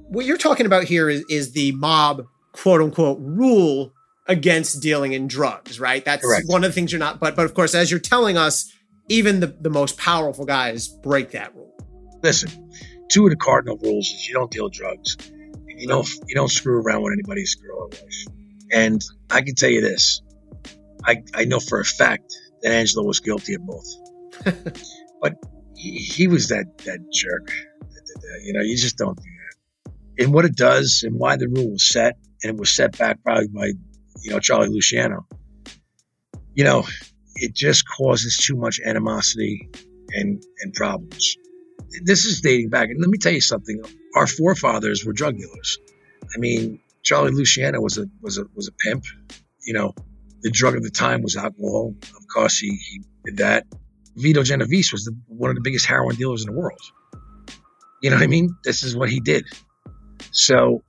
[0.09, 3.93] What you're talking about here is, is the mob, quote unquote, rule
[4.27, 6.03] against dealing in drugs, right?
[6.03, 6.47] That's Correct.
[6.47, 7.19] one of the things you're not.
[7.19, 8.71] But but of course, as you're telling us,
[9.09, 11.75] even the the most powerful guys break that rule.
[12.23, 12.69] Listen,
[13.09, 16.51] two of the cardinal rules is you don't deal drugs, and you don't you don't
[16.51, 18.25] screw around with anybody's girl or wife.
[18.71, 20.21] And I can tell you this,
[21.05, 23.87] I I know for a fact that Angelo was guilty of both,
[25.21, 25.33] but
[25.75, 27.51] he, he was that that jerk.
[28.43, 30.23] You know, you just don't do that.
[30.23, 33.23] And what it does, and why the rule was set, and it was set back
[33.23, 33.71] probably by
[34.21, 35.25] you know Charlie Luciano.
[36.53, 36.83] You know,
[37.35, 39.69] it just causes too much animosity
[40.13, 41.37] and and problems
[42.03, 42.89] this is dating back.
[42.89, 43.81] And let me tell you something.
[44.15, 45.77] Our forefathers were drug dealers.
[46.33, 49.03] I mean, Charlie Luciano was a was a was a pimp.
[49.65, 49.93] You know,
[50.41, 51.93] the drug of the time was alcohol.
[52.01, 53.65] Of course, he, he did that.
[54.15, 56.81] Vito Genovese was the, one of the biggest heroin dealers in the world.
[58.01, 58.55] You know what I mean?
[58.63, 59.45] This is what he did.
[60.31, 60.83] So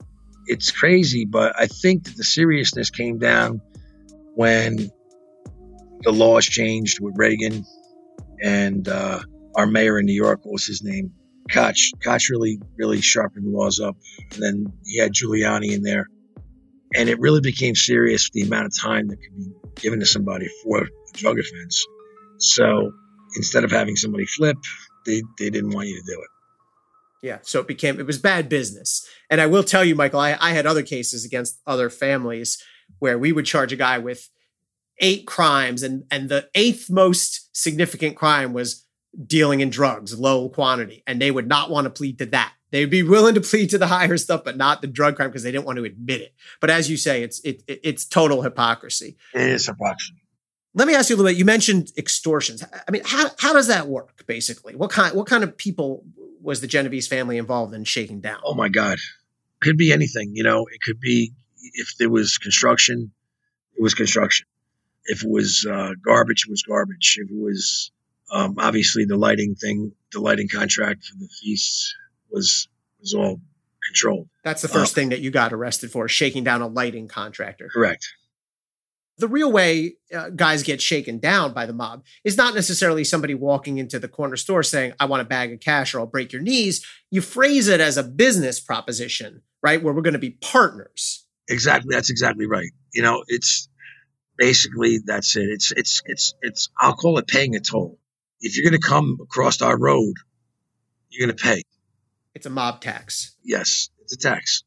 [0.47, 3.61] it's crazy, but I think that the seriousness came down
[4.35, 4.91] when
[6.01, 7.65] the laws changed with Reagan
[8.41, 9.19] and uh,
[9.55, 11.13] our mayor in New York, what was his name?
[11.51, 11.91] Koch.
[12.03, 13.95] Koch really, really sharpened the laws up.
[14.33, 16.07] And then he had Giuliani in there.
[16.95, 19.51] And it really became serious the amount of time that could be
[19.81, 21.85] given to somebody for a drug offense.
[22.37, 22.91] So
[23.35, 24.57] instead of having somebody flip,
[25.05, 26.27] they, they didn't want you to do it.
[27.23, 27.39] Yeah.
[27.41, 29.07] So it became it was bad business.
[29.29, 32.61] And I will tell you, Michael, I, I had other cases against other families
[32.99, 34.29] where we would charge a guy with
[34.99, 38.85] eight crimes, and and the eighth most significant crime was
[39.25, 42.53] dealing in drugs, low quantity, and they would not want to plead to that.
[42.73, 45.43] They'd be willing to plead to the higher stuff, but not the drug crime because
[45.43, 46.33] they didn't want to admit it.
[46.59, 49.15] But as you say, it's it, it- it's total hypocrisy.
[49.35, 50.15] It is hypocrisy.
[50.73, 51.37] Let me ask you a little bit.
[51.37, 52.63] You mentioned extortions.
[52.63, 54.25] I mean, how how does that work?
[54.25, 56.03] Basically, what kind what kind of people
[56.41, 58.39] was the Genovese family involved in shaking down?
[58.43, 58.97] Oh my God.
[59.61, 61.31] Could be anything, you know, it could be
[61.75, 63.11] if there was construction,
[63.77, 64.47] it was construction.
[65.05, 67.17] If it was uh, garbage, it was garbage.
[67.21, 67.91] If it was
[68.31, 71.93] um, obviously the lighting thing, the lighting contract for the feasts
[72.33, 72.67] was
[72.99, 73.39] was all
[73.87, 74.27] controlled.
[74.43, 77.69] That's the first thing that you got arrested for, shaking down a lighting contractor.
[77.71, 78.07] Correct.
[79.17, 83.35] The real way uh, guys get shaken down by the mob is not necessarily somebody
[83.35, 86.33] walking into the corner store saying, I want a bag of cash or I'll break
[86.33, 86.83] your knees.
[87.11, 89.81] You phrase it as a business proposition, right?
[89.81, 91.25] Where we're going to be partners.
[91.47, 91.93] Exactly.
[91.93, 92.69] That's exactly right.
[92.91, 93.69] You know, it's
[94.37, 95.47] basically that's it.
[95.47, 96.69] It's it's it's it's.
[96.77, 97.99] I'll call it paying a toll.
[98.39, 100.15] If you're going to come across our road,
[101.09, 101.63] you're going to pay.
[102.35, 103.35] It's a mob tax.
[103.43, 104.63] Yes, it's a tax.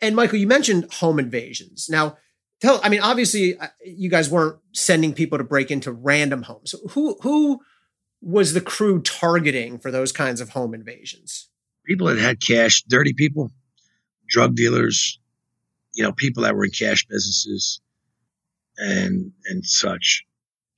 [0.00, 1.88] And Michael, you mentioned home invasions.
[1.88, 2.16] Now,
[2.60, 6.74] tell, I mean, obviously uh, you guys weren't sending people to break into random homes.
[6.90, 7.60] Who, who
[8.20, 11.48] was the crew targeting for those kinds of home invasions?
[11.84, 13.50] People that had cash, dirty people,
[14.28, 15.18] drug dealers,
[15.94, 17.80] you know, people that were in cash businesses,
[18.78, 20.24] and and such.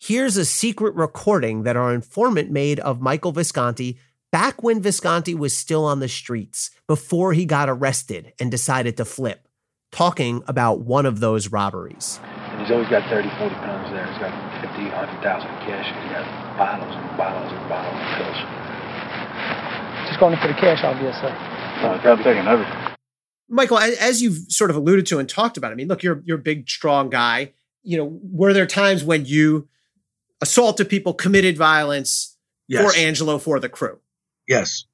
[0.00, 3.98] Here's a secret recording that our informant made of Michael Visconti
[4.34, 9.04] back when Visconti was still on the streets, before he got arrested and decided to
[9.04, 9.46] flip,
[9.92, 12.18] talking about one of those robberies.
[12.50, 14.04] And he's always got 30, 40 pounds there.
[14.04, 15.86] He's got 50, 100,000 cash.
[15.86, 20.08] He's got bottles and bottles and bottles of pills.
[20.08, 21.30] Just going in for the cash, obviously.
[21.30, 22.96] No, I'm taking everything.
[23.48, 26.38] Michael, as you've sort of alluded to and talked about, I mean, look, you're you're
[26.38, 27.52] a big, strong guy.
[27.84, 29.68] You know, were there times when you
[30.40, 32.32] assaulted people, committed violence
[32.66, 32.82] Yes.
[32.82, 34.00] for Angelo for the crew?
[34.48, 34.84] Yes.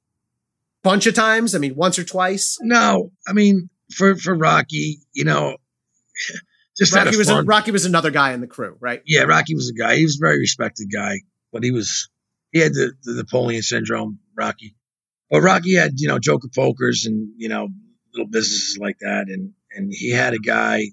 [0.83, 1.55] Bunch of times.
[1.55, 2.59] I mean, once or twice.
[2.61, 5.57] No, I mean for for Rocky, you know,
[6.79, 9.03] just Rocky was a, Rocky was another guy in the crew, right?
[9.07, 9.97] yeah, Rocky was a guy.
[9.97, 11.21] He was a very respected guy,
[11.53, 12.09] but he was
[12.53, 14.19] he had the, the Napoleon syndrome.
[14.37, 14.75] Rocky,
[15.31, 17.69] but Rocky had you know Joker Pokers and you know
[18.15, 20.85] little businesses like that, and and he had a guy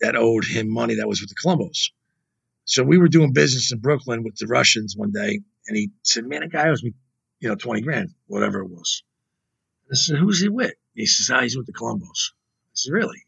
[0.00, 1.90] that owed him money that was with the Colombos.
[2.64, 6.24] So we were doing business in Brooklyn with the Russians one day, and he said,
[6.24, 6.94] "Man, a guy owes me,
[7.42, 9.02] you know, twenty grand, whatever it was."
[9.90, 13.26] I said, "Who's he with?" He says, "Ah, he's with the Colombos." I said, "Really?"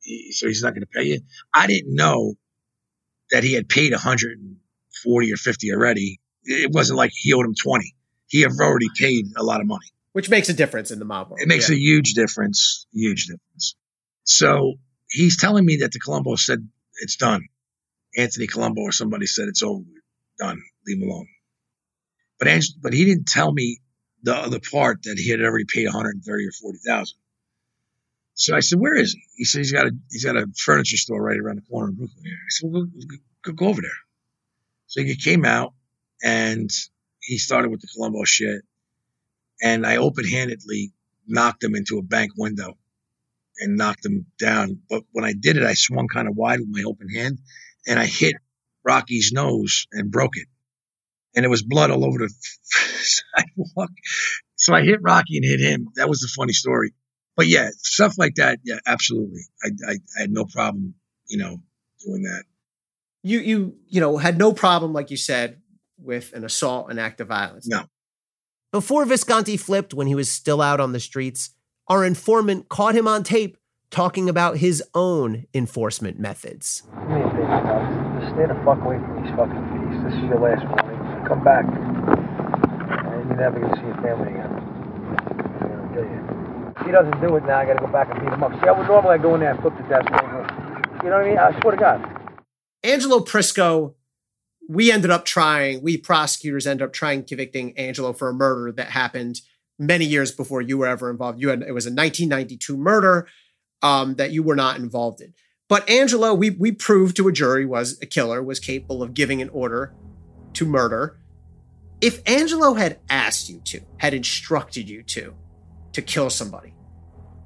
[0.00, 1.20] He, so he's not going to pay you.
[1.52, 2.34] I didn't know
[3.32, 6.20] that he had paid 140 or 50 already.
[6.44, 7.94] It wasn't like he owed him 20.
[8.28, 9.86] He had already paid a lot of money.
[10.12, 11.40] which makes a difference in the mob world.
[11.40, 11.76] It makes yeah.
[11.76, 13.76] a huge difference, huge difference.
[14.24, 14.74] So
[15.08, 16.68] he's telling me that the Colombo said
[17.00, 17.48] it's done.
[18.16, 19.84] Anthony Colombo or somebody said it's over,
[20.38, 21.28] done, leave him alone.
[22.42, 23.78] But but he didn't tell me
[24.24, 27.16] the other part that he had already paid 130 or 40,000.
[28.34, 30.96] So I said, "Where is he?" He said, "He's got a he's got a furniture
[30.96, 33.90] store right around the corner in Brooklyn." I said, well, go, go, go over there."
[34.88, 35.74] So he came out
[36.20, 36.68] and
[37.20, 38.62] he started with the Colombo shit,
[39.62, 40.92] and I open handedly
[41.28, 42.76] knocked him into a bank window
[43.58, 44.80] and knocked him down.
[44.90, 47.38] But when I did it, I swung kind of wide with my open hand,
[47.86, 48.34] and I hit
[48.84, 50.48] Rocky's nose and broke it,
[51.34, 52.32] and it was blood all over the
[53.02, 53.90] sidewalk.
[54.56, 55.88] So I hit Rocky and hit him.
[55.96, 56.92] That was the funny story.
[57.36, 58.58] But yeah, stuff like that.
[58.62, 59.40] Yeah, absolutely.
[59.64, 60.94] I, I, I had no problem,
[61.26, 61.58] you know,
[62.04, 62.44] doing that.
[63.22, 65.60] You you you know had no problem, like you said,
[65.96, 67.66] with an assault and act of violence.
[67.66, 67.84] No.
[68.72, 71.50] Before Visconti flipped when he was still out on the streets,
[71.88, 73.58] our informant caught him on tape
[73.90, 76.82] talking about his own enforcement methods.
[76.94, 78.22] Do me a favor, guys.
[78.22, 80.04] Just stay the fuck away from these fucking fees.
[80.04, 80.81] This is your last warning.
[81.26, 81.64] Come back.
[81.64, 84.72] And you're never gonna see your family again.
[86.82, 88.52] If he doesn't do it now, I gotta go back and beat him up.
[88.60, 90.06] See, I would normally go in there and flip the desk.
[91.04, 91.38] You know what I mean?
[91.38, 92.22] I swear to God.
[92.82, 93.94] Angelo Prisco,
[94.68, 98.88] we ended up trying, we prosecutors ended up trying convicting Angelo for a murder that
[98.88, 99.40] happened
[99.78, 101.40] many years before you were ever involved.
[101.40, 103.28] You had it was a 1992 murder
[103.82, 105.34] um, that you were not involved in.
[105.68, 109.40] But Angelo, we we proved to a jury was a killer, was capable of giving
[109.40, 109.94] an order
[110.54, 111.18] to murder.
[112.00, 115.34] If Angelo had asked you to, had instructed you to,
[115.92, 116.74] to kill somebody,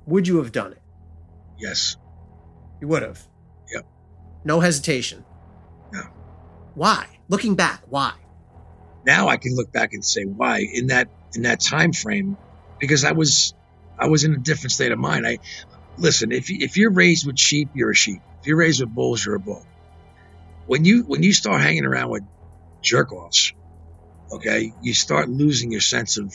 [0.07, 0.83] would you have done it?
[1.59, 1.97] Yes.
[2.81, 3.27] You would have.
[3.73, 3.87] Yep.
[4.45, 5.25] No hesitation.
[5.93, 6.03] No.
[6.75, 7.07] Why?
[7.29, 8.13] Looking back, why?
[9.05, 12.37] Now I can look back and say why in that in that time frame
[12.81, 13.55] because I was
[13.99, 15.27] I was in a different state of mind.
[15.27, 15.39] I
[15.97, 18.21] listen, if if you're raised with sheep, you're a sheep.
[18.41, 19.65] If you're raised with bulls, you're a bull.
[20.67, 22.25] When you when you start hanging around with
[22.87, 23.53] jerk offs,
[24.33, 26.33] okay, you start losing your sense of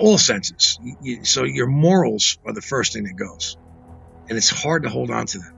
[0.00, 0.78] all senses.
[0.80, 3.56] You, so your morals are the first thing that goes,
[4.28, 5.52] and it's hard to hold on to them.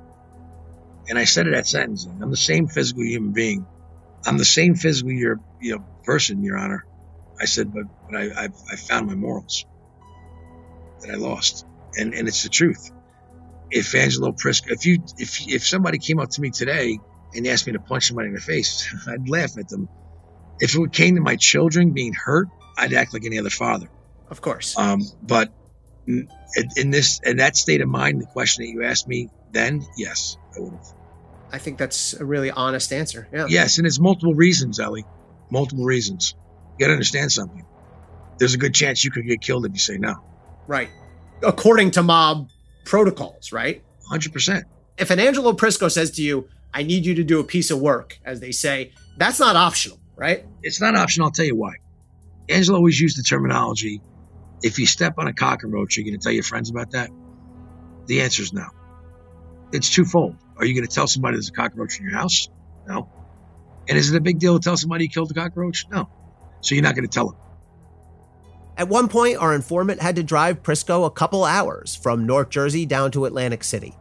[1.08, 2.20] And I said it at sentencing.
[2.22, 3.66] I'm the same physical human being.
[4.26, 6.84] I'm the same physical you know, person, Your Honor.
[7.40, 9.64] I said, but but I I've, I found my morals
[11.00, 11.64] that I lost,
[11.96, 12.82] and and it's the truth.
[13.70, 16.98] If Angelo Prisco, if you if if somebody came up to me today
[17.34, 19.88] and asked me to punch somebody in the face, I'd laugh at them.
[20.60, 23.88] If it came to my children being hurt, I'd act like any other father.
[24.30, 24.78] Of course.
[24.78, 25.52] Um, but
[26.06, 26.28] in,
[26.76, 30.36] in this in that state of mind, the question that you asked me then, yes,
[30.56, 30.86] I would have.
[31.52, 33.28] I think that's a really honest answer.
[33.32, 33.46] Yeah.
[33.48, 35.04] Yes, and it's multiple reasons, Elie.
[35.50, 36.34] Multiple reasons.
[36.78, 37.66] You got to understand something.
[38.38, 40.14] There's a good chance you could get killed if you say no.
[40.66, 40.88] Right.
[41.42, 42.48] According to mob
[42.84, 43.82] protocols, right?
[44.10, 44.64] 100%.
[44.96, 47.80] If an Angelo Prisco says to you, I need you to do a piece of
[47.80, 50.44] work, as they say, that's not optional, right?
[50.62, 51.26] It's not optional.
[51.26, 51.74] I'll tell you why.
[52.48, 54.00] Angelo always used the terminology
[54.62, 57.10] if you step on a cockroach, you're going to tell your friends about that?
[58.06, 58.66] The answer is no.
[59.72, 60.36] It's twofold.
[60.56, 62.48] Are you going to tell somebody there's a cockroach in your house?
[62.86, 63.08] No.
[63.88, 65.86] And is it a big deal to tell somebody you killed a cockroach?
[65.90, 66.08] No.
[66.60, 67.38] So you're not going to tell them.
[68.76, 72.86] At one point, our informant had to drive Prisco a couple hours from North Jersey
[72.86, 73.94] down to Atlantic City.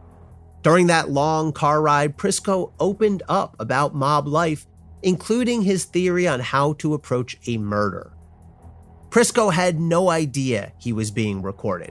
[0.62, 4.64] During that long car ride, Prisco opened up about mob life,
[5.02, 8.12] including his theory on how to approach a murder.
[9.10, 11.90] Prisco had no idea he was being recorded.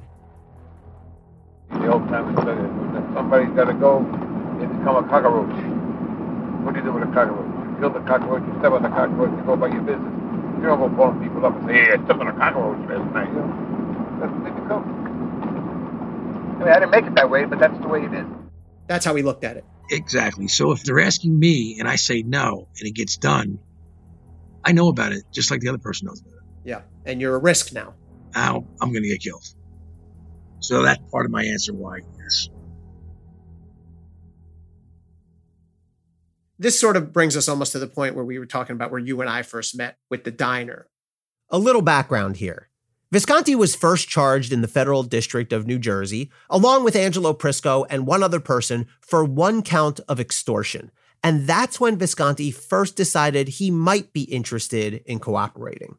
[1.69, 5.51] The old time said somebody's got to go and become a cockroach.
[6.63, 7.51] What do you do with a cockroach?
[7.67, 10.15] You kill the cockroach, you step on the cockroach, you go about your business.
[10.59, 13.13] You don't go pulling people up and say, hey, I stepped on a cockroach last
[13.13, 13.27] night.
[13.27, 13.51] You know?
[14.21, 14.51] That's what they.
[16.61, 18.40] I mean, I didn't make it that way, but that's the way it is.
[18.91, 19.63] That's how he looked at it.
[19.89, 20.49] Exactly.
[20.49, 23.57] So if they're asking me and I say no and it gets done,
[24.65, 26.43] I know about it just like the other person knows about it.
[26.65, 26.81] Yeah.
[27.05, 27.93] And you're a risk now.
[28.35, 29.45] Now I'm going to get killed.
[30.59, 32.49] So that's part of my answer why, yes.
[36.59, 38.99] This sort of brings us almost to the point where we were talking about where
[38.99, 40.89] you and I first met with the diner.
[41.49, 42.67] A little background here.
[43.11, 47.85] Visconti was first charged in the federal district of New Jersey, along with Angelo Prisco
[47.89, 50.91] and one other person, for one count of extortion.
[51.21, 55.97] And that's when Visconti first decided he might be interested in cooperating.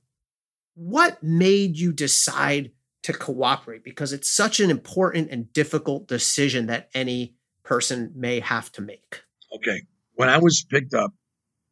[0.75, 3.85] What made you decide to cooperate?
[3.85, 9.23] Because it's such an important and difficult decision that any person may have to make.
[9.55, 9.83] Okay.
[10.15, 11.13] When I was picked up,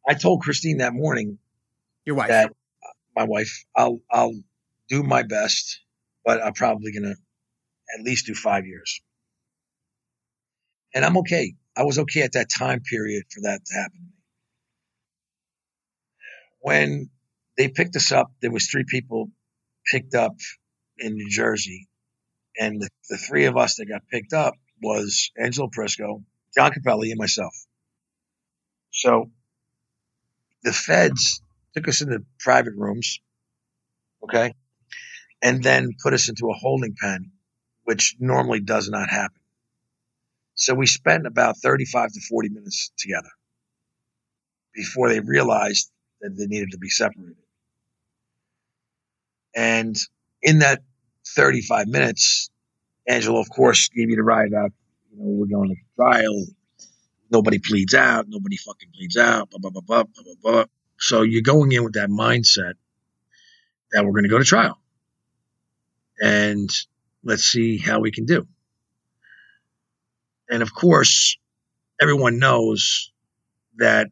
[0.07, 1.39] I told Christine that morning
[2.05, 2.29] Your wife.
[2.29, 4.33] that uh, my wife, I'll I'll
[4.91, 5.81] do my best
[6.23, 7.15] but I'm probably going to
[7.97, 9.01] at least do five years.
[10.93, 11.53] And I'm okay.
[11.75, 14.13] I was okay at that time period for that to happen to me.
[16.59, 17.09] When
[17.57, 19.31] they picked us up, there was three people
[19.91, 20.33] picked up
[20.97, 21.87] in New Jersey.
[22.59, 26.23] And the, the three of us that got picked up was Angelo Prisco,
[26.55, 27.55] John Capelli, and myself.
[28.91, 29.31] So
[30.63, 31.41] the feds
[31.73, 33.19] took us into private rooms,
[34.23, 34.53] okay,
[35.41, 37.31] and then put us into a holding pen,
[37.83, 39.41] which normally does not happen.
[40.55, 43.29] So we spent about 35 to 40 minutes together
[44.73, 47.35] before they realized that they needed to be separated.
[49.55, 49.95] And
[50.41, 50.81] in that
[51.35, 52.49] 35 minutes,
[53.07, 54.71] Angelo, of course, gave me the ride out.
[55.11, 56.45] You know, we're going to trial.
[57.31, 58.25] Nobody pleads out.
[58.27, 59.49] Nobody fucking pleads out.
[59.49, 60.65] Blah, blah, blah, blah, blah, blah.
[60.97, 62.73] So you're going in with that mindset
[63.91, 64.80] that we're going to go to trial.
[66.21, 66.69] And
[67.23, 68.47] let's see how we can do.
[70.49, 71.37] And of course,
[71.99, 73.11] everyone knows
[73.77, 74.07] that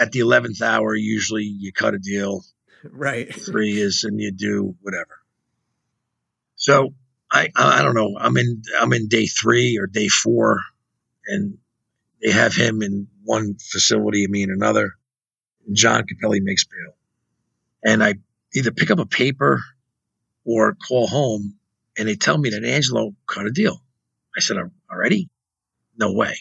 [0.00, 2.44] at the 11th hour, usually you cut a deal.
[2.84, 3.32] Right.
[3.46, 5.20] Three is, and you do whatever.
[6.56, 6.94] So
[7.30, 8.16] I, I don't know.
[8.18, 10.58] I'm in, I'm in day three or day four
[11.28, 11.58] and
[12.22, 14.94] they have him in one facility, me in another.
[15.72, 16.96] John Capelli makes bail.
[17.84, 18.14] And I
[18.54, 19.62] either pick up a paper
[20.44, 21.56] or call home
[21.96, 23.82] and they tell me that Angelo cut a deal.
[24.36, 24.56] I said,
[24.90, 25.28] already?
[25.96, 26.38] No way.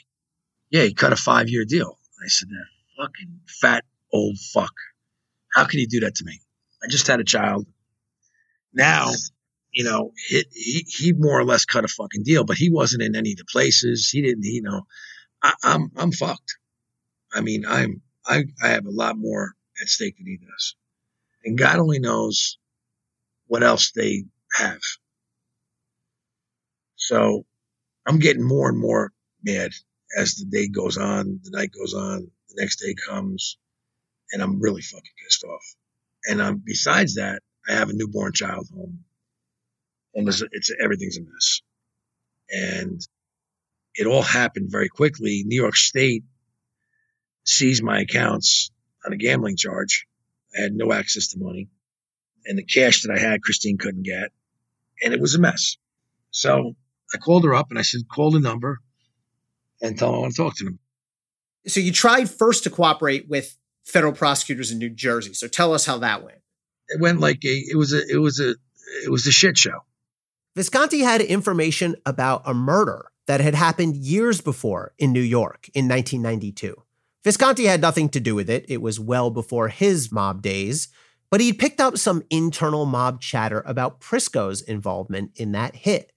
[0.69, 1.99] Yeah, he cut a five year deal.
[2.23, 2.65] I said, that
[2.97, 3.83] fucking fat
[4.13, 4.73] old fuck.
[5.53, 6.39] How can he do that to me?
[6.83, 7.67] I just had a child.
[8.73, 9.11] Now,
[9.71, 13.03] you know, he, he, he more or less cut a fucking deal, but he wasn't
[13.03, 14.09] in any of the places.
[14.09, 14.83] He didn't, you know,
[15.43, 16.57] I, I'm, I'm fucked.
[17.33, 20.75] I mean, I'm, I, I have a lot more at stake than he does.
[21.43, 22.57] And God only knows
[23.51, 24.23] what else they
[24.53, 24.79] have.
[26.95, 27.45] So
[28.07, 29.11] I'm getting more and more
[29.43, 29.71] mad
[30.17, 33.57] as the day goes on, the night goes on, the next day comes,
[34.31, 35.65] and I'm really fucking pissed off.
[36.27, 39.03] And um, besides that, I have a newborn child home,
[40.15, 41.61] and it's, it's everything's a mess.
[42.51, 43.05] And
[43.95, 45.43] it all happened very quickly.
[45.45, 46.23] New York State
[47.43, 48.71] seized my accounts
[49.05, 50.07] on a gambling charge.
[50.57, 51.67] I had no access to money.
[52.45, 54.31] And the cash that I had, Christine couldn't get.
[55.03, 55.77] And it was a mess.
[56.31, 56.75] So
[57.13, 58.79] I called her up and I said, call the number
[59.81, 60.79] and tell them I want to talk to them.
[61.67, 65.33] So you tried first to cooperate with federal prosecutors in New Jersey.
[65.33, 66.39] So tell us how that went.
[66.87, 68.55] It went like a, it was a, it was a,
[69.05, 69.79] it was a shit show.
[70.55, 75.87] Visconti had information about a murder that had happened years before in New York in
[75.87, 76.75] 1992.
[77.23, 78.65] Visconti had nothing to do with it.
[78.67, 80.89] It was well before his mob days,
[81.31, 86.11] but he'd picked up some internal mob chatter about Prisco's involvement in that hit.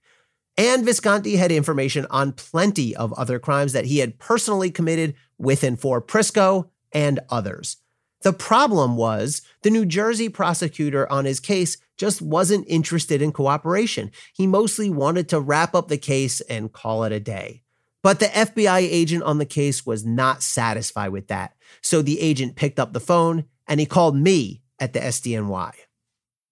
[0.57, 5.63] And Visconti had information on plenty of other crimes that he had personally committed with
[5.63, 7.77] and for Prisco and others.
[8.21, 14.11] The problem was the New Jersey prosecutor on his case just wasn't interested in cooperation.
[14.33, 17.63] He mostly wanted to wrap up the case and call it a day.
[18.01, 21.55] But the FBI agent on the case was not satisfied with that.
[21.81, 25.73] So the agent picked up the phone and he called me at the SDNY.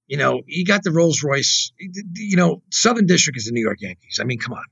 [0.08, 1.72] You know, he got the Rolls Royce.
[1.80, 4.20] You know, Southern District is the New York Yankees.
[4.22, 4.64] I mean, come on.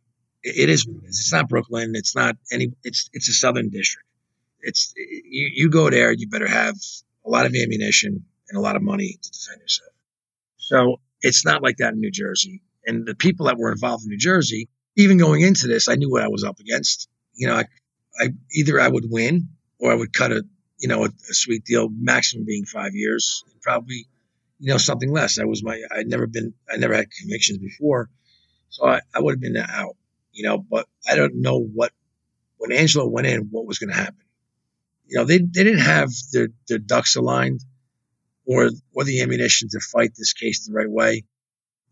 [0.43, 0.87] It is.
[1.03, 1.93] It's not Brooklyn.
[1.95, 2.73] It's not any.
[2.83, 4.07] It's it's a Southern District.
[4.61, 5.49] It's you.
[5.53, 6.11] You go there.
[6.11, 6.75] You better have
[7.25, 9.91] a lot of ammunition and a lot of money to defend yourself.
[10.57, 12.61] So it's not like that in New Jersey.
[12.85, 16.09] And the people that were involved in New Jersey, even going into this, I knew
[16.09, 17.07] what I was up against.
[17.33, 17.65] You know, I,
[18.19, 19.49] I either I would win
[19.79, 20.43] or I would cut a,
[20.81, 24.07] you know, a, a sweet deal, maximum being five years, probably,
[24.59, 25.37] you know, something less.
[25.39, 28.09] I was my, I'd never been, I never had convictions before,
[28.69, 29.95] so I, I would have been out,
[30.33, 30.57] you know.
[30.57, 31.91] But I don't know what
[32.57, 34.25] when Angelo went in, what was going to happen.
[35.05, 37.63] You know, they they didn't have their their ducks aligned
[38.45, 41.25] or or the ammunition to fight this case the right way.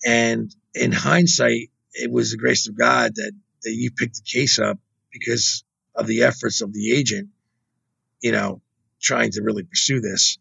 [0.04, 3.34] And in hindsight, it was the grace of God that
[3.64, 4.80] that you picked the case up
[5.12, 5.64] because
[5.94, 7.30] of the efforts of the agent,
[8.22, 8.62] you know,
[9.02, 10.38] trying to really pursue this.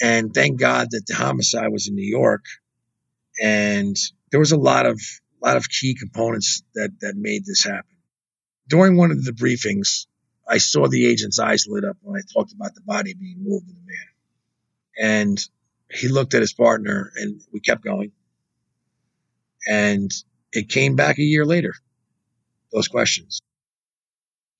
[0.00, 2.44] And thank God that the homicide was in New York,
[3.42, 3.96] and
[4.30, 5.00] there was a lot of
[5.42, 7.96] lot of key components that that made this happen.
[8.68, 10.06] During one of the briefings,
[10.46, 13.68] I saw the agent's eyes lit up when I talked about the body being moved
[13.68, 15.18] in the van.
[15.18, 15.48] And
[15.90, 18.12] he looked at his partner and we kept going.
[19.68, 20.10] And
[20.52, 21.74] it came back a year later,
[22.72, 23.40] those questions.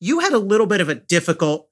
[0.01, 1.66] You had a little bit of a difficult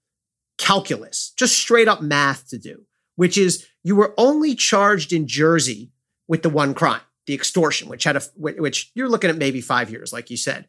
[0.59, 2.85] calculus, just straight up math to do,
[3.17, 5.93] which is you were only charged in Jersey
[6.29, 7.03] with the one crime.
[7.27, 10.69] the extortion, which had a which you're looking at maybe five years, like you said.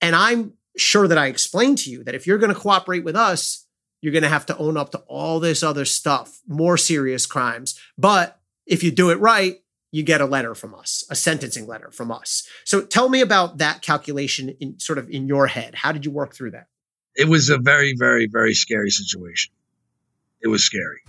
[0.00, 3.16] And I'm sure that I explained to you that if you're going to cooperate with
[3.16, 3.66] us,
[4.00, 7.78] you're going to have to own up to all this other stuff, more serious crimes.
[7.98, 9.58] But if you do it right,
[9.92, 12.46] you get a letter from us, a sentencing letter from us.
[12.64, 15.74] So tell me about that calculation in sort of in your head.
[15.74, 16.68] How did you work through that?
[17.20, 19.52] It was a very, very, very scary situation.
[20.40, 21.02] It was scary.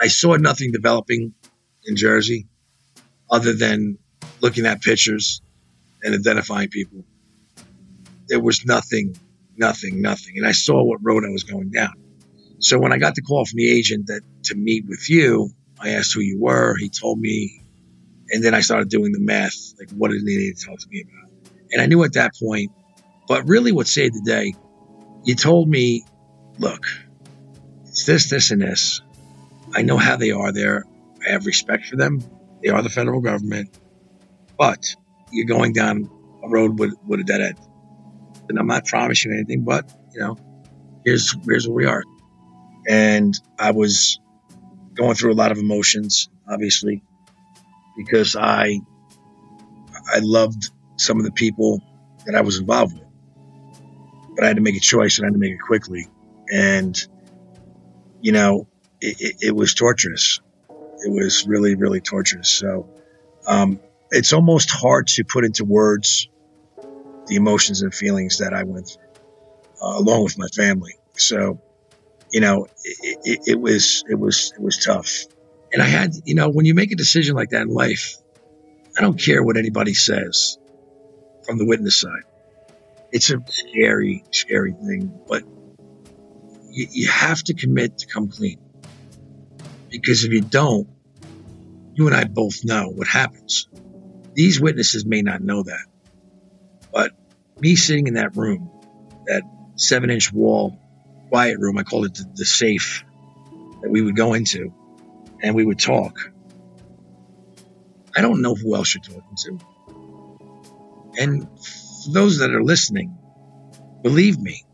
[0.00, 1.34] I saw nothing developing
[1.84, 2.46] in Jersey
[3.28, 3.98] other than
[4.40, 5.42] looking at pictures
[6.04, 7.02] and identifying people.
[8.28, 9.16] There was nothing,
[9.56, 10.34] nothing, nothing.
[10.36, 11.94] And I saw what road I was going down.
[12.60, 15.50] So when I got the call from the agent that to meet with you,
[15.80, 16.76] I asked who you were.
[16.76, 17.64] He told me,
[18.30, 19.56] and then I started doing the math.
[19.76, 21.50] Like, what did he need to talk to me about?
[21.72, 22.70] And I knew at that point,
[23.26, 24.54] but really what saved the day,
[25.26, 26.04] you told me,
[26.58, 26.86] look,
[27.84, 29.02] it's this, this, and this.
[29.74, 30.84] I know how they are there.
[31.26, 32.22] I have respect for them.
[32.62, 33.76] They are the federal government,
[34.56, 34.94] but
[35.32, 36.08] you're going down
[36.44, 37.58] a road with, with a dead end.
[38.48, 40.36] And I'm not promising anything, but you know,
[41.04, 42.04] here's here's where we are.
[42.88, 44.20] And I was
[44.94, 47.02] going through a lot of emotions, obviously,
[47.96, 48.78] because I
[50.14, 51.82] I loved some of the people
[52.26, 53.05] that I was involved with.
[54.36, 56.06] But I had to make a choice and I had to make it quickly.
[56.52, 56.96] And,
[58.20, 58.68] you know,
[59.00, 60.40] it, it, it was torturous.
[60.70, 62.50] It was really, really torturous.
[62.50, 62.88] So
[63.46, 63.80] um,
[64.10, 66.28] it's almost hard to put into words
[67.26, 69.02] the emotions and feelings that I went through,
[69.82, 70.94] uh, along with my family.
[71.14, 71.60] So,
[72.30, 75.24] you know, it, it, it, was it was it was tough.
[75.72, 78.16] And I had, you know, when you make a decision like that in life,
[78.96, 80.58] I don't care what anybody says
[81.44, 82.22] from the witness side.
[83.16, 85.42] It's a scary, scary thing, but
[86.68, 88.58] you, you have to commit to come clean.
[89.88, 90.86] Because if you don't,
[91.94, 93.68] you and I both know what happens.
[94.34, 95.86] These witnesses may not know that,
[96.92, 97.12] but
[97.58, 98.70] me sitting in that room,
[99.24, 99.44] that
[99.76, 100.78] seven inch wall,
[101.30, 103.02] quiet room, I called it the, the safe
[103.80, 104.74] that we would go into
[105.42, 106.18] and we would talk.
[108.14, 109.58] I don't know who else you're talking to.
[111.18, 111.48] And
[112.06, 113.16] for those that are listening,
[114.02, 114.64] believe me,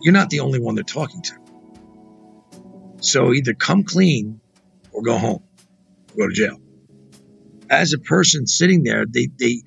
[0.00, 1.34] you're not the only one they're talking to.
[3.00, 4.40] So either come clean
[4.92, 5.42] or go home,
[6.12, 6.56] or go to jail.
[7.70, 9.62] As a person sitting there, they, they,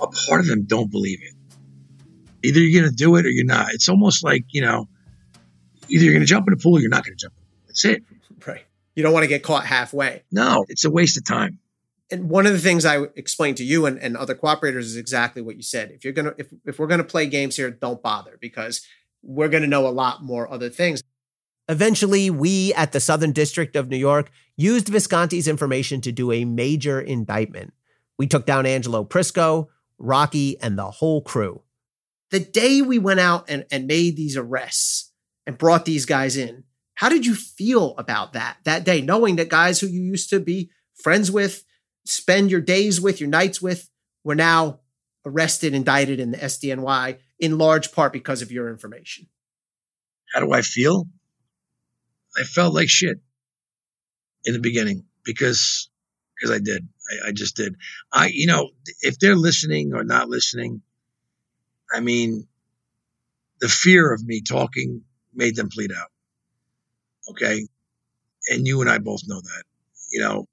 [0.00, 1.34] a part of them don't believe it.
[2.44, 3.72] Either you're going to do it or you're not.
[3.72, 4.88] It's almost like, you know,
[5.88, 7.34] either you're going to jump in the pool or you're not going to jump.
[7.66, 8.04] That's it.
[8.46, 8.64] Right.
[8.94, 10.22] You don't want to get caught halfway.
[10.30, 11.58] No, it's a waste of time.
[12.10, 15.42] And one of the things I explained to you and, and other cooperators is exactly
[15.42, 15.90] what you said.
[15.90, 18.86] If you're gonna if, if we're gonna play games here, don't bother because
[19.22, 21.02] we're gonna know a lot more other things.
[21.68, 26.46] Eventually, we at the Southern District of New York used Visconti's information to do a
[26.46, 27.74] major indictment.
[28.18, 31.62] We took down Angelo Prisco, Rocky, and the whole crew.
[32.30, 35.12] The day we went out and, and made these arrests
[35.46, 39.48] and brought these guys in, how did you feel about that that day, knowing that
[39.48, 41.64] guys who you used to be friends with,
[42.08, 43.90] spend your days with, your nights with,
[44.24, 44.80] were now
[45.24, 49.26] arrested, indicted in the SDNY in large part because of your information?
[50.32, 51.06] How do I feel?
[52.38, 53.18] I felt like shit
[54.44, 55.90] in the beginning because
[56.34, 56.88] because I did.
[57.10, 57.74] I, I, just did.
[58.12, 60.82] I you know if they're listening or not listening,
[61.92, 62.46] I mean,
[63.60, 65.02] the fear of me talking
[65.34, 66.10] made them plead out.
[67.30, 67.66] Okay,
[68.50, 69.62] and you and I both know that.
[70.12, 70.46] You know,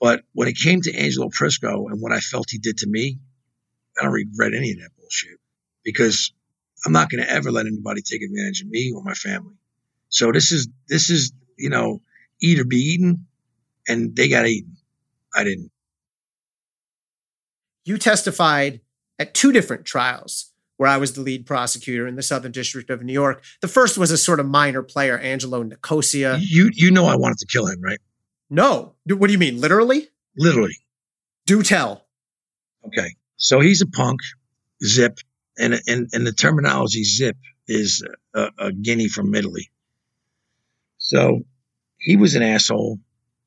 [0.00, 3.18] but when it came to Angelo Prisco and what I felt he did to me,
[3.98, 5.38] I don't regret any of that bullshit
[5.84, 6.32] because
[6.84, 9.54] I'm not going to ever let anybody take advantage of me or my family.
[10.08, 12.00] So this is this is you know
[12.40, 13.26] eat or be eaten,
[13.88, 14.76] and they got eaten.
[15.34, 15.70] I didn't.
[17.84, 18.80] You testified
[19.18, 23.02] at two different trials where I was the lead prosecutor in the Southern District of
[23.02, 23.44] New York.
[23.60, 26.38] The first was a sort of minor player, Angelo Nicosia.
[26.40, 27.98] You you know I wanted to kill him, right?
[28.54, 28.94] No.
[29.06, 30.08] What do you mean, literally?
[30.36, 30.76] Literally.
[31.46, 32.06] Do tell.
[32.86, 33.16] Okay.
[33.36, 34.20] So he's a punk,
[34.82, 35.18] Zip,
[35.58, 37.36] and and and the terminology Zip
[37.66, 39.70] is a, a guinea from Italy.
[40.98, 41.40] So
[41.98, 42.98] he was an asshole,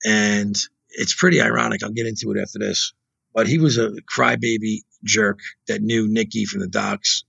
[0.05, 0.55] and
[0.89, 1.83] it's pretty ironic.
[1.83, 2.93] I'll get into it after this.
[3.33, 7.23] But he was a crybaby jerk that knew Nikki from the docks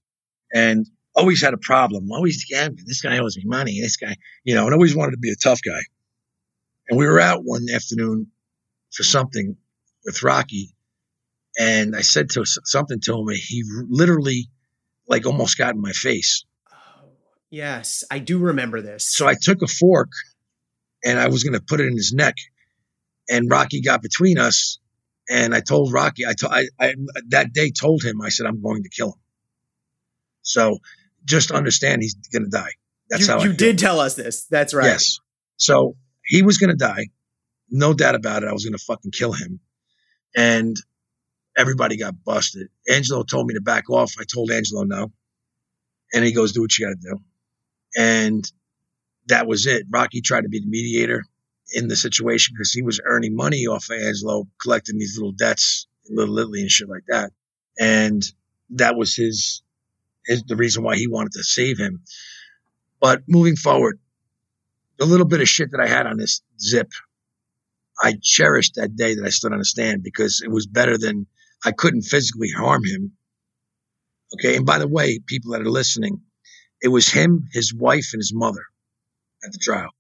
[0.52, 2.10] and always had a problem.
[2.10, 3.80] Always, yeah, this guy owes me money.
[3.80, 5.80] This guy, you know, and always wanted to be a tough guy.
[6.89, 8.28] And we were out one afternoon
[8.93, 9.57] for something
[10.05, 10.74] with Rocky.
[11.59, 14.49] And I said to something to him, and he literally
[15.09, 16.45] like almost got in my face.
[16.72, 17.09] Oh,
[17.51, 19.09] yes, I do remember this.
[19.09, 20.11] So I took a fork
[21.05, 22.36] and I was going to put it in his neck.
[23.28, 24.78] And Rocky got between us
[25.28, 26.95] And I told Rocky, I, to, I, I
[27.28, 29.20] that day told him, I said, I'm going to kill him.
[30.43, 30.78] So
[31.24, 32.72] just understand he's going to die.
[33.11, 34.47] That's you, how you I did tell us this.
[34.47, 34.86] That's right.
[34.86, 35.18] Yes.
[35.57, 35.97] So
[36.28, 37.06] he was going to die.
[37.70, 38.48] No doubt about it.
[38.48, 39.60] I was going to fucking kill him.
[40.36, 40.76] And
[41.56, 42.68] everybody got busted.
[42.88, 44.14] Angelo told me to back off.
[44.20, 45.10] I told Angelo no.
[46.12, 47.18] And he goes, do what you got to do.
[47.96, 48.52] And
[49.26, 49.86] that was it.
[49.90, 51.24] Rocky tried to be the mediator
[51.72, 55.86] in the situation because he was earning money off of Angelo, collecting these little debts,
[56.10, 57.32] Little Italy and shit like that.
[57.78, 58.22] And
[58.70, 59.62] that was his,
[60.26, 62.02] his the reason why he wanted to save him.
[63.00, 63.98] But moving forward,
[64.99, 66.88] the little bit of shit that I had on this zip,
[68.03, 71.26] I cherished that day that I stood on a stand because it was better than
[71.64, 73.12] I couldn't physically harm him.
[74.34, 74.57] Okay.
[74.57, 76.20] And by the way, people that are listening,
[76.82, 78.62] it was him, his wife, and his mother
[79.44, 79.90] at the trial.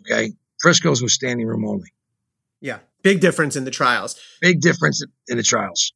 [0.00, 0.32] Okay.
[0.60, 1.88] Prisco's was standing room only.
[2.60, 2.80] Yeah.
[3.02, 4.18] Big difference in the trials.
[4.40, 5.92] Big difference in the trials.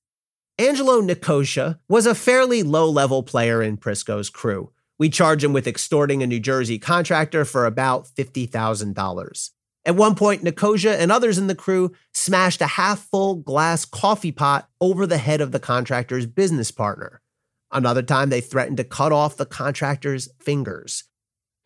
[0.59, 4.73] Angelo Nicosia was a fairly low level player in Prisco's crew.
[4.99, 9.51] We charge him with extorting a New Jersey contractor for about $50,000.
[9.85, 14.33] At one point, Nicosia and others in the crew smashed a half full glass coffee
[14.33, 17.21] pot over the head of the contractor's business partner.
[17.71, 21.05] Another time, they threatened to cut off the contractor's fingers.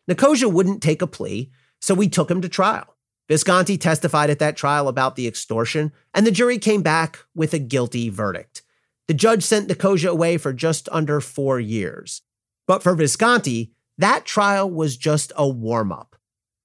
[0.07, 2.95] Nicosia wouldn't take a plea, so we took him to trial.
[3.27, 7.59] Visconti testified at that trial about the extortion, and the jury came back with a
[7.59, 8.61] guilty verdict.
[9.07, 12.21] The judge sent Nicosia away for just under four years.
[12.67, 16.15] But for Visconti, that trial was just a warm up.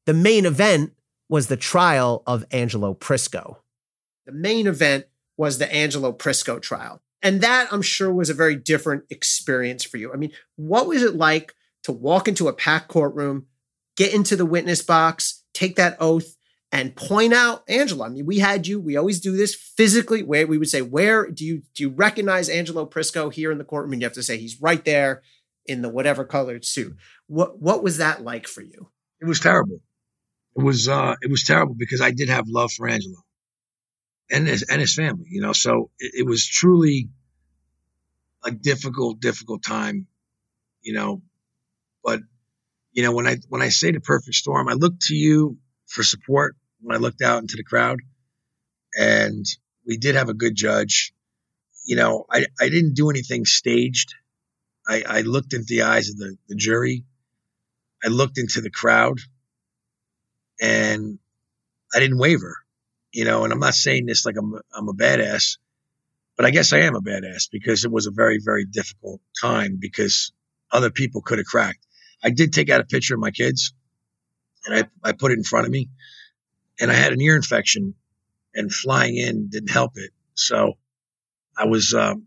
[0.06, 0.92] The main event
[1.28, 3.56] was the trial of Angelo Prisco.
[4.24, 7.02] The main event was the Angelo Prisco trial.
[7.22, 10.12] And that I'm sure was a very different experience for you.
[10.12, 13.46] I mean, what was it like to walk into a packed courtroom,
[13.96, 16.36] get into the witness box, take that oath,
[16.70, 18.04] and point out Angelo?
[18.04, 21.28] I mean, we had you, we always do this physically, where we would say, Where
[21.28, 23.92] do you do you recognize Angelo Prisco here in the courtroom?
[23.92, 25.22] And you have to say he's right there
[25.68, 26.96] in the whatever colored suit.
[27.26, 28.88] What what was that like for you?
[29.20, 29.80] It was terrible.
[30.56, 33.26] It was uh it was terrible because I did have love for Angelo
[34.30, 35.52] and his and his family, you know.
[35.52, 37.08] So it, it was truly
[38.44, 40.06] a difficult, difficult time,
[40.82, 41.22] you know.
[42.02, 42.20] But
[42.92, 46.02] you know, when I when I say the perfect storm, I looked to you for
[46.02, 48.00] support when I looked out into the crowd,
[48.98, 49.44] and
[49.86, 51.12] we did have a good judge.
[51.84, 54.14] You know, I I didn't do anything staged.
[54.88, 57.04] I, I looked into the eyes of the, the jury.
[58.04, 59.18] I looked into the crowd,
[60.60, 61.18] and
[61.94, 62.56] I didn't waver.
[63.12, 65.56] You know, and I'm not saying this like I'm I'm a badass,
[66.36, 69.78] but I guess I am a badass because it was a very, very difficult time
[69.80, 70.32] because
[70.70, 71.86] other people could have cracked.
[72.22, 73.72] I did take out a picture of my kids
[74.66, 75.88] and I, I put it in front of me
[76.80, 77.94] and I had an ear infection
[78.54, 80.10] and flying in didn't help it.
[80.34, 80.74] So
[81.56, 82.26] I was um,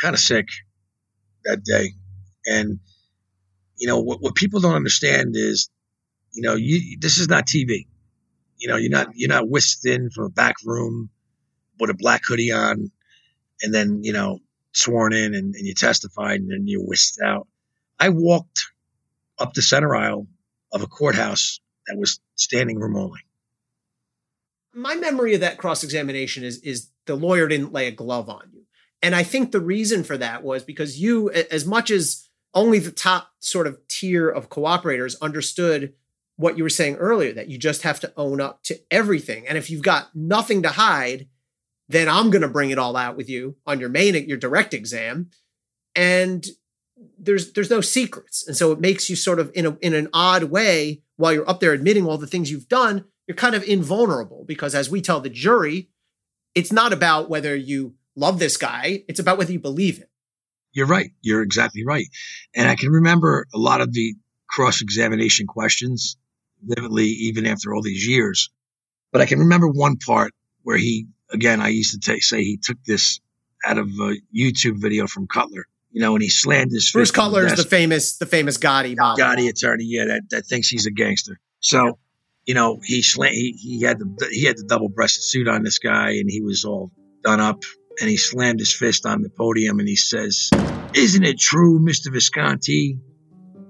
[0.00, 0.48] kind of sick
[1.44, 1.90] that day.
[2.46, 2.78] And,
[3.76, 5.70] you know, what, what people don't understand is,
[6.32, 7.86] you know, you, this is not TV.
[8.58, 11.10] You know, you're not, you're not whisked in from a back room
[11.78, 12.90] with a black hoodie on
[13.62, 14.38] and then, you know,
[14.72, 17.46] sworn in and, and you testified and then you whisked out.
[17.98, 18.66] I walked
[19.38, 20.26] up the center aisle
[20.72, 23.20] of a courthouse that was standing room only.
[24.74, 28.48] My memory of that cross examination is is the lawyer didn't lay a glove on
[28.52, 28.62] you.
[29.02, 32.92] And I think the reason for that was because you, as much as only the
[32.92, 35.94] top sort of tier of cooperators understood
[36.36, 39.46] what you were saying earlier, that you just have to own up to everything.
[39.46, 41.26] And if you've got nothing to hide,
[41.88, 44.72] then I'm going to bring it all out with you on your main, your direct
[44.72, 45.30] exam.
[45.94, 46.46] And
[47.18, 48.46] there's there's no secrets.
[48.46, 51.48] And so it makes you sort of in a in an odd way while you're
[51.48, 55.00] up there admitting all the things you've done, you're kind of invulnerable because as we
[55.00, 55.88] tell the jury,
[56.54, 60.08] it's not about whether you love this guy, it's about whether you believe him.
[60.72, 61.10] You're right.
[61.20, 62.06] You're exactly right.
[62.54, 64.14] And I can remember a lot of the
[64.48, 66.16] cross examination questions
[66.62, 68.50] vividly, even after all these years.
[69.12, 70.32] But I can remember one part
[70.62, 73.20] where he, again, I used to t- say he took this
[73.64, 77.46] out of a YouTube video from Cutler you know, and he slammed his Bruce Cutler
[77.46, 79.18] is the famous, the famous Gotti, Bob.
[79.18, 81.38] Gotti attorney, yeah, that, that thinks he's a gangster.
[81.60, 81.98] So,
[82.46, 85.62] you know, he slam, he, he had the he had the double breasted suit on
[85.62, 86.90] this guy, and he was all
[87.22, 87.62] done up,
[88.00, 90.50] and he slammed his fist on the podium, and he says,
[90.94, 92.98] "Isn't it true, Mister Visconti,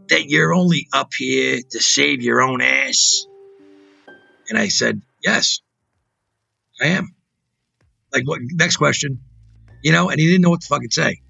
[0.09, 3.27] that you're only up here to save your own ass?"
[4.49, 5.61] And I said, "Yes,
[6.81, 7.15] I am."
[8.13, 8.41] Like, what?
[8.43, 9.21] Next question,
[9.83, 11.23] you know, and he didn't know what to fucking say.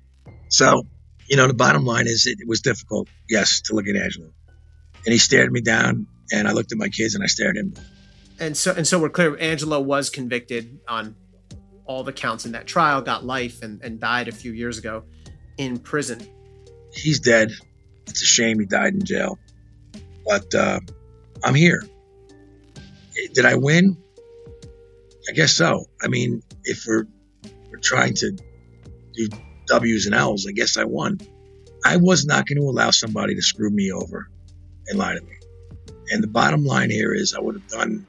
[0.48, 0.86] So,
[1.28, 4.32] you know, the bottom line is it, it was difficult, yes, to look at Angelo.
[5.04, 7.64] And he stared me down, and I looked at my kids and I stared at
[7.64, 7.74] him.
[8.38, 9.36] And so, and so we're clear.
[9.38, 11.14] Angelo was convicted on
[11.84, 15.04] all the counts in that trial, got life, and, and died a few years ago
[15.58, 16.26] in prison.
[16.92, 17.52] He's dead.
[18.06, 19.38] It's a shame he died in jail.
[20.26, 20.80] But uh,
[21.42, 21.82] I'm here.
[23.34, 23.96] Did I win?
[25.28, 25.86] I guess so.
[26.02, 27.06] I mean, if we're
[27.70, 28.32] we're trying to
[29.12, 29.28] do
[29.68, 31.20] W's and L's, I guess I won.
[31.84, 34.28] I was not going to allow somebody to screw me over
[34.88, 35.36] and lie to me.
[36.10, 38.06] And the bottom line here is I would have done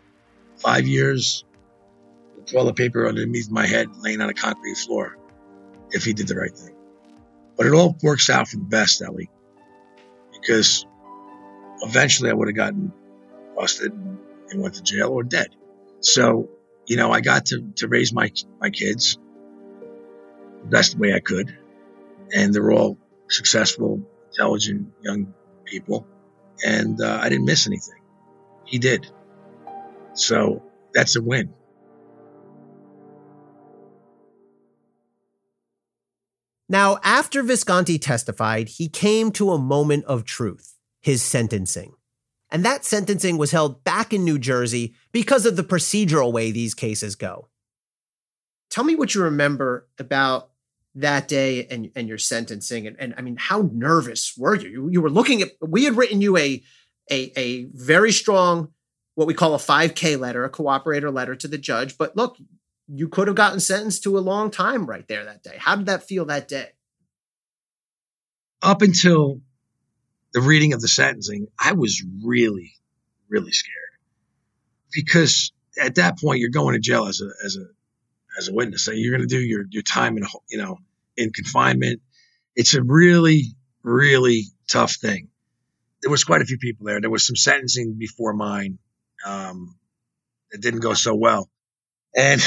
[0.58, 1.44] five years
[2.54, 5.18] with toilet paper underneath my head laying on a concrete floor
[5.92, 6.76] if he did the right thing.
[7.58, 9.30] But it all works out for the best, Elie,
[10.32, 10.86] because
[11.82, 12.92] eventually I would have gotten
[13.56, 15.48] busted and went to jail or dead.
[16.00, 16.50] So,
[16.88, 19.18] you know, I got to, to raise my, my kids
[20.64, 21.56] the best way I could.
[22.34, 22.98] And they're all
[23.30, 24.02] successful,
[24.32, 25.34] intelligent young
[25.66, 26.08] people.
[26.66, 28.02] And uh, I didn't miss anything.
[28.66, 29.12] He did.
[30.14, 31.54] So that's a win.
[36.74, 41.94] Now, after Visconti testified, he came to a moment of truth his sentencing.
[42.50, 46.74] And that sentencing was held back in New Jersey because of the procedural way these
[46.74, 47.48] cases go.
[48.72, 50.50] Tell me what you remember about
[50.96, 52.88] that day and, and your sentencing.
[52.88, 54.70] And, and I mean, how nervous were you?
[54.70, 54.90] you?
[54.90, 56.64] You were looking at, we had written you a,
[57.12, 58.70] a, a very strong,
[59.14, 62.00] what we call a 5K letter, a cooperator letter to the judge.
[62.00, 62.36] But look,
[62.88, 65.56] you could have gotten sentenced to a long time right there that day.
[65.58, 66.70] How did that feel that day?
[68.62, 69.42] Up until
[70.34, 72.74] the reading of the sentencing, I was really,
[73.30, 73.84] really scared
[74.94, 77.66] because at that point you're going to jail as a as a
[78.38, 78.84] as a witness.
[78.84, 80.78] So you're going to do your your time in you know
[81.18, 82.02] in confinement.
[82.56, 85.30] It's a really really tough thing.
[86.02, 87.02] There was quite a few people there.
[87.02, 88.78] There was some sentencing before mine
[89.26, 89.76] um,
[90.52, 91.50] that didn't go so well,
[92.16, 92.42] and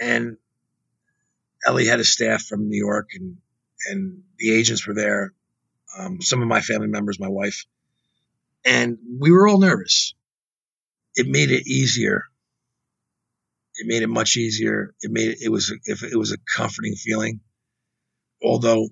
[0.00, 0.36] and
[1.66, 3.36] Elie had a staff from New York, and
[3.88, 5.32] and the agents were there.
[5.98, 7.64] Um, some of my family members, my wife,
[8.64, 10.14] and we were all nervous.
[11.16, 12.30] It made it easier
[13.80, 14.94] it made it much easier.
[15.00, 17.40] It made it, it was if it was a comforting feeling,
[18.42, 18.88] although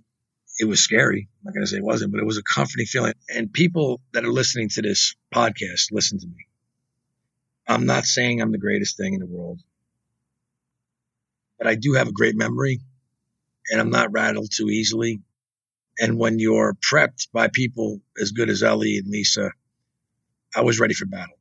[0.59, 1.29] it was scary.
[1.41, 3.13] I'm not going to say it wasn't, but it was a comforting feeling.
[3.29, 6.47] And people that are listening to this podcast, listen to me.
[7.69, 9.61] I'm not saying I'm the greatest thing in the world,
[11.59, 12.81] but I do have a great memory
[13.71, 15.21] and I'm not rattled too easily.
[15.99, 19.51] And when you're prepped by people as good as Elie and Lisa,
[20.55, 21.35] I was ready for battle.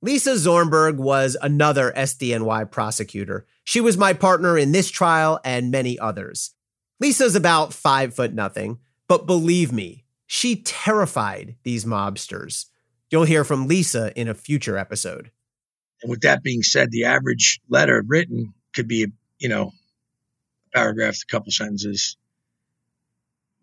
[0.00, 3.46] Lisa Zornberg was another SDNY prosecutor.
[3.64, 6.54] She was my partner in this trial and many others.
[7.00, 8.78] Lisa's about five foot nothing,
[9.08, 12.66] but believe me, she terrified these mobsters.
[13.10, 15.30] You'll hear from Lisa in a future episode.
[16.02, 19.08] And with that being said, the average letter written could be,
[19.38, 19.72] you know,
[20.74, 22.16] paragraphs, a couple sentences.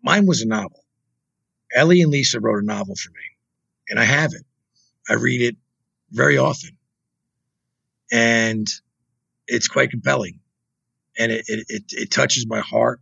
[0.02, 0.84] Mine was a novel.
[1.74, 3.24] Elie and Lisa wrote a novel for me,
[3.88, 4.42] and I have it.
[5.08, 5.56] I read it
[6.10, 6.70] very often.
[8.12, 8.66] And
[9.46, 10.40] it's quite compelling.
[11.18, 13.00] And it, it, it, it touches my heart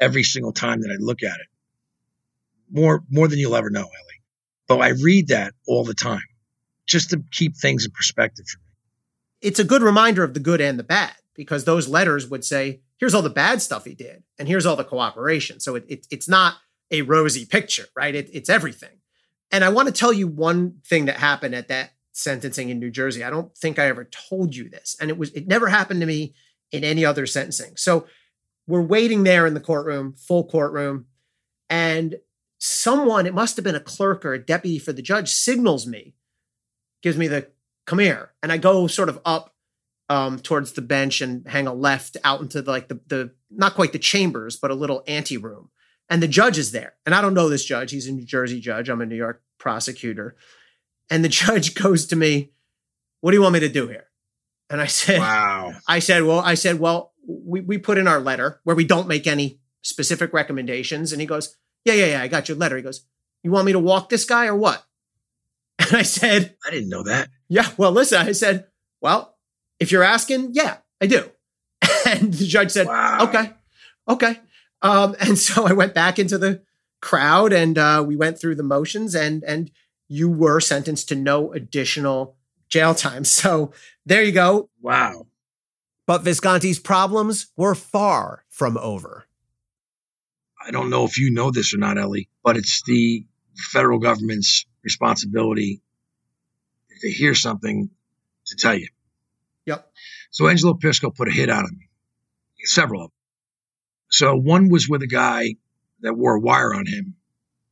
[0.00, 1.46] every single time that I look at it.
[2.70, 4.22] More, more than you'll ever know, Elie.
[4.66, 6.22] But I read that all the time
[6.86, 8.64] just to keep things in perspective for me.
[9.42, 12.80] It's a good reminder of the good and the bad because those letters would say,
[12.98, 15.60] here's all the bad stuff he did and here's all the cooperation.
[15.60, 16.56] So it, it it's not
[16.90, 18.14] a rosy picture, right?
[18.14, 19.00] It, it's everything.
[19.50, 22.90] And I want to tell you one thing that happened at that sentencing in New
[22.90, 23.24] Jersey.
[23.24, 24.96] I don't think I ever told you this.
[25.00, 26.34] And it was it never happened to me
[26.72, 27.76] in any other sentencing.
[27.76, 28.06] So
[28.66, 31.06] we're waiting there in the courtroom, full courtroom,
[31.68, 32.16] and
[32.58, 36.14] someone, it must have been a clerk or a deputy for the judge, signals me,
[37.02, 37.48] gives me the
[37.86, 38.32] come here.
[38.42, 39.53] And I go sort of up
[40.08, 43.74] um, towards the bench and hang a left out into the, like the the not
[43.74, 45.70] quite the chambers, but a little ante room.
[46.10, 46.94] And the judge is there.
[47.06, 47.90] And I don't know this judge.
[47.90, 48.88] He's a New Jersey judge.
[48.88, 50.36] I'm a New York prosecutor.
[51.10, 52.52] And the judge goes to me,
[53.20, 54.06] What do you want me to do here?
[54.70, 55.74] And I said, Wow.
[55.88, 59.08] I said, Well, I said, Well, we, we put in our letter where we don't
[59.08, 61.12] make any specific recommendations.
[61.12, 62.76] And he goes, Yeah, yeah, yeah, I got your letter.
[62.76, 63.04] He goes,
[63.42, 64.84] You want me to walk this guy or what?
[65.76, 67.28] And I said, I didn't know that.
[67.48, 68.66] Yeah, well, listen, I said,
[69.00, 69.33] Well,
[69.84, 71.30] if you're asking, yeah, I do.
[72.06, 73.28] And the judge said, Wow.
[73.28, 73.50] Okay,
[74.08, 74.40] okay.
[74.82, 76.62] Um, and so I went back into the
[77.00, 79.70] crowd and uh, we went through the motions and and
[80.08, 82.36] you were sentenced to no additional
[82.68, 83.24] jail time.
[83.24, 83.72] So
[84.06, 84.70] there you go.
[84.80, 85.26] Wow.
[86.06, 89.26] But Visconti's problems were far from over.
[90.66, 93.26] I don't know if you know this or not, Elie, but it's the
[93.72, 95.82] federal government's responsibility
[97.00, 97.90] to hear something
[98.46, 98.88] to tell you.
[99.66, 99.90] Yep.
[100.30, 101.88] So Angelo Prisco put a hit out on me,
[102.64, 103.12] several of them.
[104.10, 105.56] So one was with a guy
[106.00, 107.14] that wore a wire on him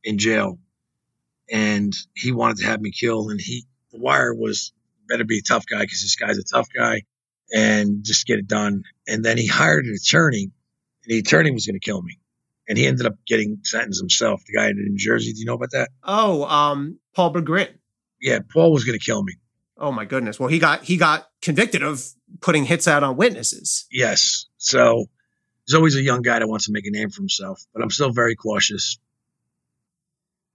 [0.03, 0.59] in jail,
[1.51, 3.31] and he wanted to have me killed.
[3.31, 4.73] And he, the wire was
[5.07, 7.03] better be a tough guy because this guy's a tough guy,
[7.53, 8.83] and just get it done.
[9.07, 12.19] And then he hired an attorney, and the attorney was going to kill me,
[12.67, 14.41] and he ended up getting sentenced himself.
[14.47, 15.89] The guy in New Jersey, do you know about that?
[16.03, 17.69] Oh, um, Paul Bergrin.
[18.19, 19.33] Yeah, Paul was going to kill me.
[19.83, 20.39] Oh my goodness.
[20.39, 22.07] Well, he got he got convicted of
[22.39, 23.85] putting hits out on witnesses.
[23.91, 24.45] Yes.
[24.57, 25.07] So
[25.67, 27.89] there's always a young guy that wants to make a name for himself, but I'm
[27.89, 28.97] still very cautious.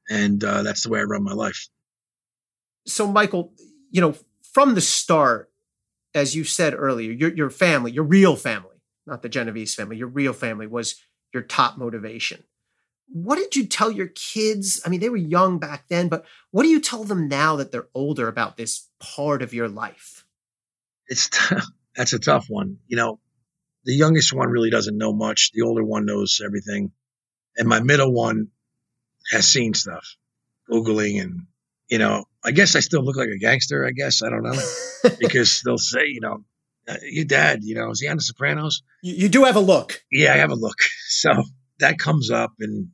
[0.08, 1.68] And uh, that's the way I run my life.
[2.86, 3.52] So, Michael,
[3.90, 4.14] you know,
[4.54, 5.52] from the start,
[6.14, 8.76] as you said earlier, your, your family, your real family,
[9.06, 10.94] not the Genovese family, your real family was
[11.34, 12.44] your top motivation.
[13.10, 14.80] What did you tell your kids?
[14.84, 17.72] I mean, they were young back then, but what do you tell them now that
[17.72, 20.26] they're older about this part of your life?
[21.06, 21.56] It's t-
[21.96, 22.78] that's a tough one.
[22.86, 23.20] You know,
[23.84, 25.52] the youngest one really doesn't know much.
[25.52, 26.92] The older one knows everything.
[27.56, 28.48] And my middle one
[29.30, 30.06] has seen stuff,
[30.70, 31.46] Googling and,
[31.88, 34.22] you know, I guess I still look like a gangster, I guess.
[34.22, 34.60] I don't know.
[35.18, 36.44] because they'll say, you know,
[36.88, 38.82] uh, your dad, you know, is he on The Sopranos?
[39.02, 40.02] You, you do have a look.
[40.10, 40.78] Yeah, I have a look.
[41.10, 41.32] So
[41.80, 42.90] that comes up and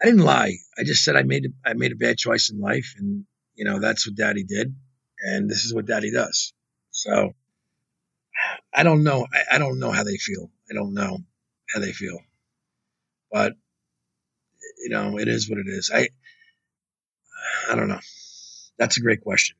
[0.00, 0.56] I didn't lie.
[0.78, 3.24] I just said I made I made a bad choice in life and
[3.54, 4.74] you know, that's what daddy did.
[5.20, 6.52] And this is what daddy does.
[6.90, 7.34] So
[8.72, 9.26] I don't know.
[9.32, 10.50] I, I don't know how they feel.
[10.70, 11.18] I don't know
[11.74, 12.18] how they feel.
[13.32, 13.54] But
[14.78, 15.90] you know, it is what it is.
[15.92, 16.08] I
[17.70, 18.00] I don't know.
[18.78, 19.56] That's a great question.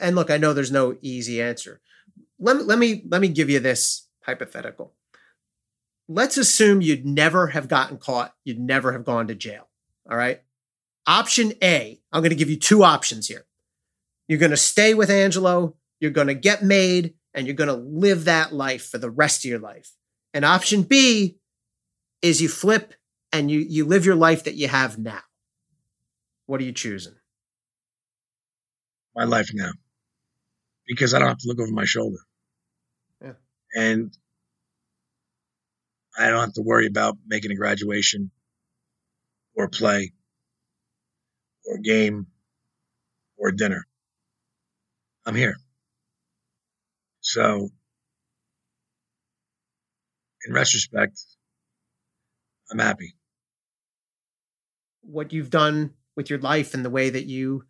[0.00, 1.80] And look, I know there's no easy answer.
[2.38, 4.94] Let let me let me give you this hypothetical.
[6.12, 9.68] Let's assume you'd never have gotten caught, you'd never have gone to jail.
[10.10, 10.40] All right?
[11.06, 13.46] Option A, I'm going to give you two options here.
[14.26, 17.74] You're going to stay with Angelo, you're going to get made, and you're going to
[17.74, 19.92] live that life for the rest of your life.
[20.34, 21.36] And option B
[22.22, 22.92] is you flip
[23.32, 25.20] and you you live your life that you have now.
[26.46, 27.14] What are you choosing?
[29.14, 29.70] My life now.
[30.88, 32.18] Because I don't have to look over my shoulder.
[33.22, 33.32] Yeah.
[33.76, 34.12] And
[36.20, 38.30] I don't have to worry about making a graduation
[39.54, 40.12] or play
[41.64, 42.26] or game
[43.38, 43.86] or dinner.
[45.24, 45.56] I'm here.
[47.22, 47.70] So,
[50.46, 51.18] in retrospect,
[52.70, 53.14] I'm happy.
[55.02, 57.64] What you've done with your life and the way that you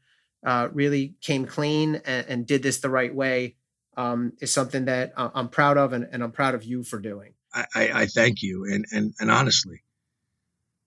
[0.45, 3.57] uh, really came clean and, and, did this the right way
[3.97, 7.35] um, is something that I'm proud of, and, and, I'm proud of you for doing.
[7.53, 9.83] I, I, thank you, and, and and honestly,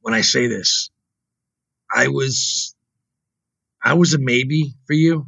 [0.01, 0.89] when I say this,
[1.93, 2.75] I was
[3.83, 5.27] I was a maybe for you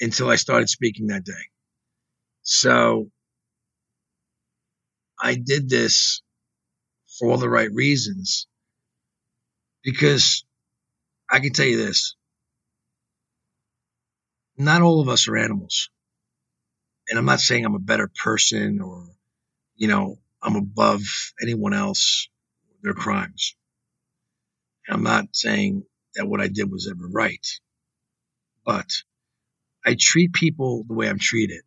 [0.00, 1.32] until I started speaking that day.
[2.42, 3.10] So
[5.20, 6.22] I did this
[7.18, 8.46] for all the right reasons
[9.82, 10.44] because
[11.30, 12.16] I can tell you this
[14.58, 15.90] not all of us are animals.
[17.08, 19.06] And I'm not saying I'm a better person or,
[19.76, 21.02] you know, I'm above
[21.42, 22.28] anyone else,
[22.82, 23.56] their crimes.
[24.86, 25.82] And I'm not saying
[26.14, 27.44] that what I did was ever right,
[28.64, 28.88] but
[29.84, 31.62] I treat people the way I'm treated.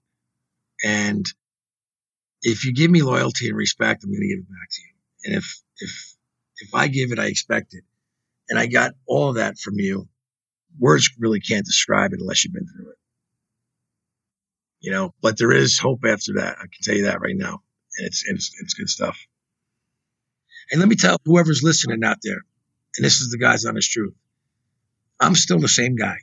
[0.83, 1.25] And
[2.41, 4.93] if you give me loyalty and respect, I'm going to give it back to you.
[5.25, 6.15] And if, if,
[6.59, 7.83] if I give it, I expect it.
[8.47, 10.07] And I got all of that from you.
[10.79, 12.97] Words really can't describe it unless you've been through it.
[14.79, 16.57] You know, but there is hope after that.
[16.57, 17.61] I can tell you that right now.
[17.99, 19.17] It's, it's, it's good stuff.
[20.71, 22.41] And let me tell whoever's listening out there,
[22.95, 24.13] and this is the guy's honest truth.
[25.19, 26.17] I'm still the same guy.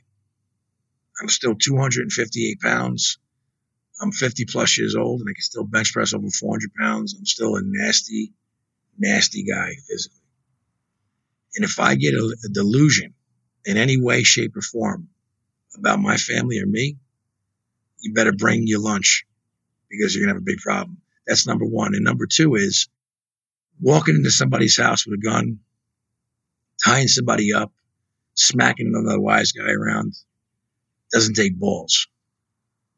[1.19, 3.19] I'm still 258 pounds.
[4.01, 7.15] I'm 50 plus years old and I can still bench press over 400 pounds.
[7.17, 8.33] I'm still a nasty,
[8.97, 10.19] nasty guy physically.
[11.55, 13.15] And if I get a, a delusion
[13.65, 15.09] in any way, shape, or form
[15.75, 16.97] about my family or me,
[17.99, 19.25] you better bring your lunch
[19.89, 20.97] because you're going to have a big problem.
[21.27, 21.93] That's number one.
[21.93, 22.87] And number two is
[23.81, 25.59] walking into somebody's house with a gun,
[26.85, 27.71] tying somebody up,
[28.33, 30.13] smacking another wise guy around
[31.11, 32.07] doesn't take balls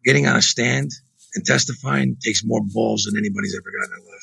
[0.05, 0.91] getting on a stand
[1.36, 4.18] and testifying takes more balls than anybody's ever got in their life.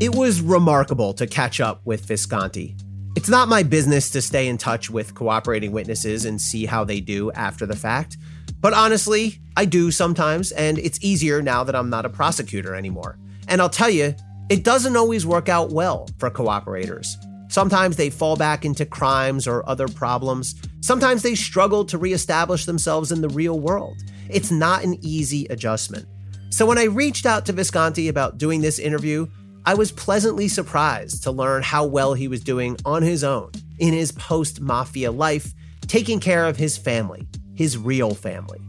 [0.00, 2.74] It was remarkable to catch up with Visconti.
[3.16, 7.00] It's not my business to stay in touch with cooperating witnesses and see how they
[7.00, 8.16] do after the fact.
[8.60, 13.18] But honestly, I do sometimes, and it's easier now that I'm not a prosecutor anymore.
[13.46, 14.14] And I'll tell you,
[14.48, 17.06] it doesn't always work out well for cooperators.
[17.50, 20.54] Sometimes they fall back into crimes or other problems.
[20.80, 23.98] Sometimes they struggle to reestablish themselves in the real world.
[24.30, 26.06] It's not an easy adjustment.
[26.48, 29.28] So when I reached out to Visconti about doing this interview,
[29.64, 33.92] I was pleasantly surprised to learn how well he was doing on his own in
[33.92, 35.52] his post mafia life,
[35.86, 38.60] taking care of his family, his real family.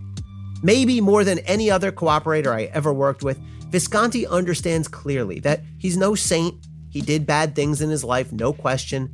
[0.63, 3.39] Maybe more than any other cooperator I ever worked with,
[3.69, 6.55] Visconti understands clearly that he's no saint
[6.91, 9.11] he did bad things in his life, no question,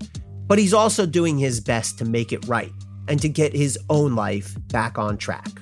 [0.47, 2.73] but he's also doing his best to make it right
[3.07, 5.61] and to get his own life back on track.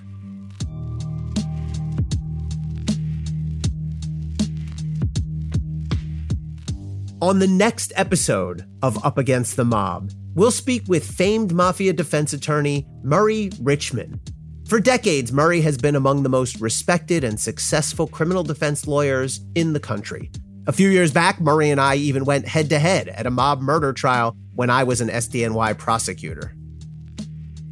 [7.25, 12.33] On the next episode of Up Against the Mob, we'll speak with famed mafia defense
[12.33, 14.21] attorney Murray Richman.
[14.67, 19.73] For decades, Murray has been among the most respected and successful criminal defense lawyers in
[19.73, 20.29] the country.
[20.67, 23.59] A few years back, Murray and I even went head to head at a mob
[23.59, 26.54] murder trial when I was an SDNY prosecutor.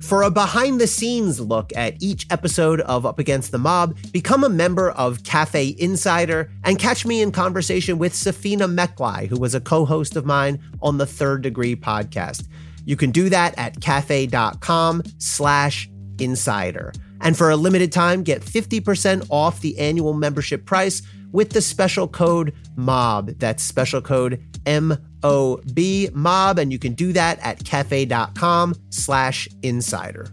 [0.04, 4.44] For a behind the scenes look at each episode of Up Against the Mob, become
[4.44, 9.56] a member of Cafe Insider and catch me in conversation with Safeena Mecklai, who was
[9.56, 12.48] a co host of mine on the Third Degree podcast.
[12.84, 15.90] You can do that at cafe.com slash
[16.20, 16.92] insider.
[17.22, 21.02] And for a limited time, get 50% off the annual membership price
[21.32, 23.40] with the special code MOB.
[23.40, 29.48] That's special code M O B MOB, and you can do that at cafe.com slash
[29.62, 30.28] insider.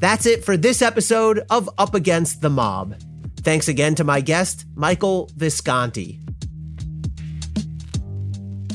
[0.00, 2.96] That's it for this episode of Up Against the Mob.
[3.40, 6.18] Thanks again to my guest, Michael Visconti.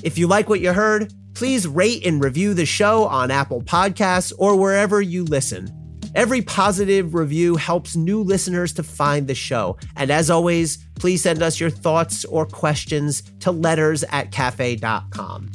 [0.03, 4.31] If you like what you heard, please rate and review the show on Apple Podcasts
[4.37, 5.76] or wherever you listen.
[6.17, 9.77] Every positive review helps new listeners to find the show.
[9.95, 15.51] And as always, please send us your thoughts or questions to letters at cafe.com.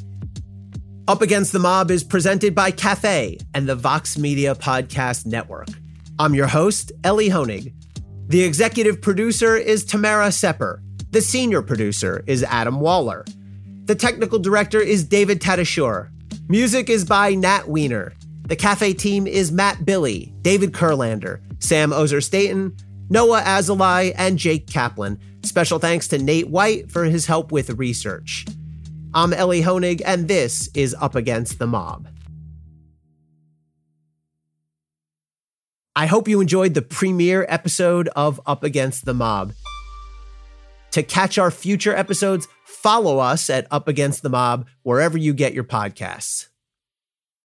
[1.09, 5.67] Up Against the Mob is presented by Cafe and the Vox Media Podcast Network.
[6.21, 7.75] I'm your host, Elie Honig.
[8.29, 10.81] The executive producer is Tamara Sepper.
[11.11, 13.25] The senior producer is Adam Waller.
[13.87, 16.09] The technical director is David Tatasciore.
[16.49, 18.13] Music is by Nat Weiner.
[18.53, 22.77] The cafe team is Matt Billy, David Kurlander, Sam Ozer Staton,
[23.09, 25.19] Noa Azulai, and Jake Kaplan.
[25.43, 28.45] Special thanks to Nate White for his help with research.
[29.15, 32.09] I'm Elie Honig, and this is Up Against the Mob.
[35.97, 39.55] I hope you enjoyed the premiere episode of Up Against the Mob.
[40.91, 45.55] To catch our future episodes, follow us at Up Against the Mob wherever you get
[45.55, 46.49] your podcasts.